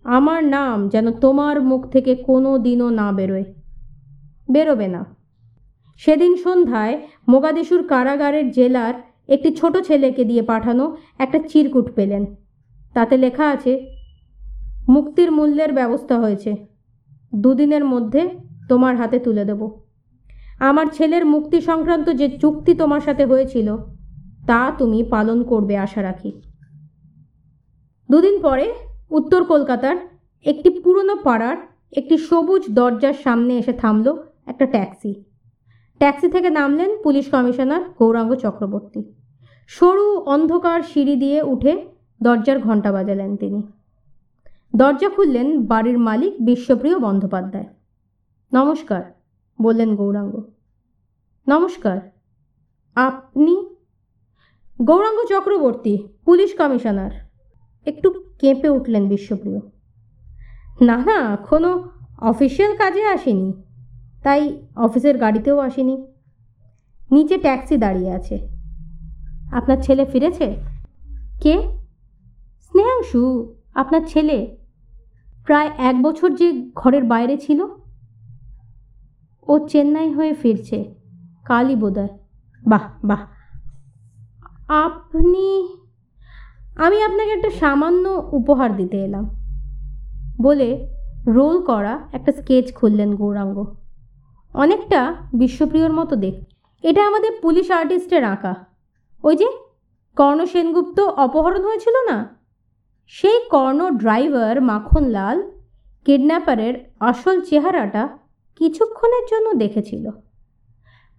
আমার 0.03 0.43
নাম 0.43 0.89
যেন 0.89 1.11
তোমার 1.11 1.61
মুখ 1.61 1.87
থেকে 1.87 2.15
কোনো 2.15 2.57
দিনও 2.57 2.89
না 2.89 3.11
বেরোয়। 3.11 3.43
বেরোবে 4.51 4.87
না। 4.87 5.14
সেদিন 5.97 6.35
সন্ধ্যায় 6.35 7.01
মোগাদিশুর 7.27 7.87
কারাগারের 7.87 8.51
জেলার 8.51 8.93
একটি 9.27 9.55
ছোট 9.55 9.77
ছেলেকে 9.77 10.23
দিয়ে 10.25 10.41
পাঠানো 10.41 10.97
একটা 11.17 11.39
চিরকুট 11.39 11.91
পেলেন। 11.95 12.35
তাতে 12.93 13.17
লেখা 13.17 13.49
আছে, 13.49 13.91
মুক্তির 14.89 15.31
মূল্যের 15.31 15.73
ব্যবস্থা 15.73 16.19
হয়েছে। 16.19 16.55
দুদিনের 17.35 17.85
মধ্যে 17.85 18.29
তোমার 18.69 18.95
হাতে 18.95 19.19
তুলে 19.19 19.45
দেব। 19.45 19.71
আমার 20.59 20.85
ছেলের 20.93 21.25
মুক্তি 21.25 21.61
সংক্রান্ত 21.61 22.09
যে 22.09 22.37
চুক্তি 22.37 22.75
তোমার 22.75 23.01
সাথে 23.01 23.25
হয়েছিল, 23.25 23.77
তা 24.47 24.71
তুমি 24.77 25.03
পালন 25.03 25.43
করবে 25.43 25.77
আশা 25.77 26.01
রাখি। 26.01 26.41
দুদিন 28.09 28.41
পরে 28.41 28.73
উত্তর 29.09 29.43
কলকাতার 29.43 29.95
একটি 30.45 30.69
পুরনো 30.69 31.15
পাড়ার 31.15 31.57
একটি 31.91 32.17
সবুজ 32.17 32.63
দরজার 32.69 33.13
সামনে 33.23 33.57
এসে 33.57 33.73
থামলো 33.73 34.23
একটা 34.45 34.65
ট্যাক্সি। 34.65 35.23
ট্যাক্সি 35.97 36.29
থেকে 36.29 36.49
নামলেন 36.49 37.03
পুলিশ 37.03 37.29
কমিশনার 37.29 37.81
গৌরাঙ্গ 37.99 38.35
চক্রবর্তী। 38.35 39.03
সরু 39.67 40.17
অন্ধকার 40.17 40.81
সিঁড়ি 40.81 41.15
দিয়ে 41.15 41.41
উঠে 41.41 41.87
দরজার 42.23 42.59
ঘণ্টা 42.59 42.91
বাজালেন 42.91 43.37
তিনি। 43.37 43.61
দরজা 44.75 45.09
খুললেন 45.09 45.65
বাড়ির 45.65 45.97
মালিক 45.97 46.45
বিশ্বপ্রিয় 46.45 46.99
বন্দ্যোপাধ্যায়। 46.99 47.65
নমস্কার, 48.53 49.21
বললেন 49.61 49.95
গৌরাঙ্গ। 49.95 50.51
নমস্কার, 51.47 52.11
আপনি? 52.95 53.75
Gouranga 54.81 55.23
Chakraborty, 55.29 55.97
police 56.25 56.55
commissioner. 56.57 57.11
একটু 57.85 58.23
কেঁপে 58.39 58.69
উঠলেন 58.69 59.09
বিশ্বপ্রিয়। 59.09 59.59
না 60.81 60.97
না 60.97 61.37
কোনো 61.49 61.89
অফিসিয়াল 62.21 62.75
কাজে 62.75 63.03
আসেনি। 63.05 63.64
তাই 64.25 64.67
অফিসের 64.75 65.17
গাড়িতেও 65.17 65.59
আসেনি। 65.59 66.07
নিচে 67.11 67.37
ট্যাক্সি 67.37 67.77
দাঁড়িয়ে 67.77 68.11
আছে। 68.11 68.47
আপনার 69.51 69.77
ছেলে 69.77 70.05
ফিরেছে? 70.05 70.55
কে? 71.41 71.61
স্নেহাংশু, 72.61 73.55
আপনার 73.75 74.01
ছেলে। 74.07 74.57
প্রায় 75.45 75.69
এক 75.77 76.01
বছর 76.01 76.29
যে 76.29 76.71
ঘরের 76.75 77.03
বাইরে 77.03 77.37
ছিল, 77.37 77.65
ও 79.47 79.67
চেন্নাই 79.67 80.11
হয়ে 80.11 80.33
ফিরছে 80.33 80.95
কালই 81.45 81.75
বোধহয় 81.75 82.07
বাহ 82.67 82.83
বাহ। 83.05 83.19
আপনি, 84.67 85.77
আমি 86.75 87.03
আপনাকে 87.03 87.31
একটা 87.31 87.49
সামান্য 87.49 88.29
উপহার 88.31 88.77
দিতে 88.77 88.97
এলাম। 88.97 89.29
বলে 90.41 90.89
রোল 91.27 91.61
করা 91.61 91.99
একটা 92.13 92.31
স্কেচ 92.31 92.73
খুললেন 92.73 93.15
গৌরাঙ্গ। 93.15 93.84
অনেকটা 94.55 95.15
বিশ্বপ্রিয়র 95.33 95.93
মতো 95.93 96.15
দেখ। 96.15 96.35
এটা 96.83 97.07
আমাদের 97.07 97.31
পুলিশ 97.41 97.71
আর্টিস্টের 97.71 98.23
আঁকা। 98.23 98.55
ওই 99.23 99.35
যে 99.35 99.47
কর্ণ 100.15 100.45
সেনগুপ্ত 100.45 100.99
অপহরণ 100.99 101.63
হয়েছিল 101.63 102.11
না? 102.11 102.37
সেই 103.07 103.39
কর্ণ 103.49 103.89
ড্রাইভার 103.89 104.61
মাখনলাল 104.61 105.51
কিডন্যাপারের 106.05 106.73
আসল 106.99 107.41
চেহারাটা 107.41 108.17
কিছুক্ষণের 108.55 109.23
জন্য 109.31 109.53
দেখেছিল। 109.53 110.09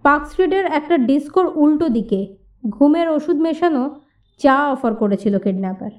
পার্ক 0.03 0.27
স্ট্রিটের 0.27 0.64
একটা 0.64 0.99
ডিস্কোর 0.99 1.46
উল্টো 1.55 1.88
দিকে 1.88 2.37
ঘুমের 2.68 3.09
ওষুধ 3.09 3.37
মেশানো 3.37 4.01
চা 4.38 4.68
অফার 4.68 4.94
করেছিল 4.94 5.38
কিডন্যাপার। 5.38 5.90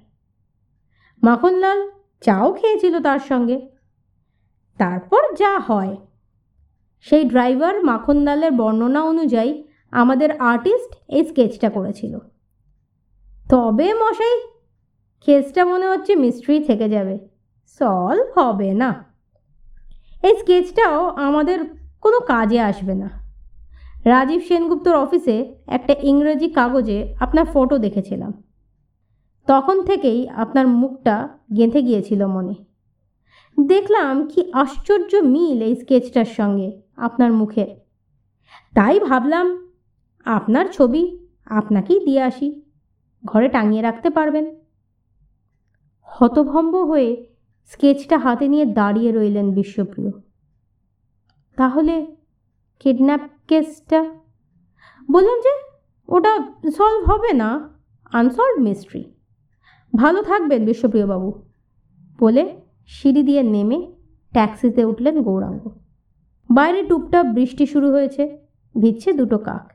মাখনলাল 1.23 1.89
চাও 2.21 2.53
খেয়েছিল 2.53 2.99
তার 2.99 3.19
সঙ্গে। 3.19 3.69
তারপর 4.77 5.35
যা 5.35 5.59
হয় 5.59 5.97
সেই 7.01 7.23
ড্রাইভার 7.23 7.83
মাখনলালের 7.83 8.51
বর্ণনা 8.51 9.03
অনুযায়ী 9.03 9.63
আমাদের 9.91 10.31
আর্টিস্ট 10.31 10.95
এই 11.07 11.25
স্কেচটা 11.25 11.69
করেছিল। 11.69 12.17
তবে 13.49 13.93
মশাই, 13.93 14.41
কেসটা 15.25 15.65
মনে 15.65 15.87
হচ্ছে 15.87 16.15
মিস্ট্রি 16.15 16.63
থেকে 16.63 16.89
যাবে। 16.89 17.19
সলভ 17.79 18.39
হবে 18.39 18.73
না। 18.73 19.05
এই 20.23 20.35
স্কেচটাও 20.35 21.07
আমাদের 21.07 21.59
কোনো 22.01 22.19
কাজে 22.19 22.59
আসবে 22.59 22.95
না। 22.95 23.09
রাজীব 24.05 24.41
সেনগুপ্তর 24.41 24.95
অফিসে 24.95 25.55
একটা 25.67 25.95
ইংরেজি 26.01 26.47
কাগজে 26.47 27.15
আপনার 27.19 27.45
ফটো 27.45 27.77
দেখেছিলাম। 27.77 28.43
তখন 29.47 29.83
থেকেই 29.83 30.29
আপনার 30.29 30.67
মুখটা 30.67 31.29
গেঁথে 31.55 31.81
গিয়েছিল 31.81 32.25
মনে। 32.25 32.53
দেখলাম 33.57 34.27
কি 34.27 34.51
আশ্চর্য 34.53 35.15
মিল 35.15 35.61
এই 35.61 35.75
স্কেচটার 35.75 36.25
সঙ্গে 36.25 36.81
আপনার 36.97 37.31
মুখে। 37.33 37.65
তাই 38.75 38.99
ভাবলাম, 38.99 39.73
আপনার 40.25 40.65
ছবি 40.71 41.03
আপনাকেই 41.45 41.99
দিয়ে 42.05 42.21
আসি, 42.21 42.61
ঘরে 43.23 43.49
টাঙিয়ে 43.49 43.81
রাখতে 43.81 44.09
পারবেন। 44.09 44.45
হতভম্ব 46.03 46.75
হয়ে 46.75 47.27
স্কেচটা 47.65 48.17
হাতে 48.17 48.47
নিয়ে 48.47 48.65
দাঁড়িয়ে 48.65 49.11
রইলেন 49.11 49.51
বিশ্বপ্রিয়। 49.53 50.11
তাহলে 51.55 52.15
কিডন্যাপ 52.79 53.21
কেসটা? 53.47 54.03
বললাম 55.11 55.37
যে, 55.41 55.53
ওটা 56.07 56.33
সলভ 56.77 57.09
হবে 57.11 57.33
না 57.33 57.69
আনসলভ 58.11 58.59
মিস্ট্রি 58.59 59.03
ভালো 59.95 60.21
থাকবেন 60.21 60.65
বিশ্বপ্রিয়বাবু, 60.65 61.43
বলে 62.19 62.66
সিঁড়ি 62.87 63.23
দিয়ে 63.23 63.43
নেমে 63.43 63.91
ট্যাক্সিতে 64.33 64.85
উঠলেন 64.85 65.21
গৌরাঙ্গ। 65.21 65.63
বাইরে 66.49 66.83
টুপটাপ 66.83 67.25
বৃষ্টি 67.25 67.65
শুরু 67.65 67.91
হয়েছে, 67.91 68.37
ভিজছে 68.75 69.13
দুটো 69.13 69.37
কাক। 69.37 69.73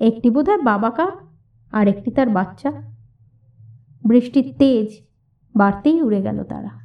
একটি 0.00 0.30
বোধহয় 0.30 0.62
বাবা 0.62 0.90
কাক 0.90 1.14
আর 1.72 1.88
একটি 1.88 2.10
তার 2.10 2.28
বাচ্চা। 2.28 2.70
বৃষ্টির 4.04 4.54
তেজ 4.58 4.88
বাড়তেই 5.54 6.02
উড়ে 6.02 6.22
গেল 6.22 6.44
তারা। 6.44 6.81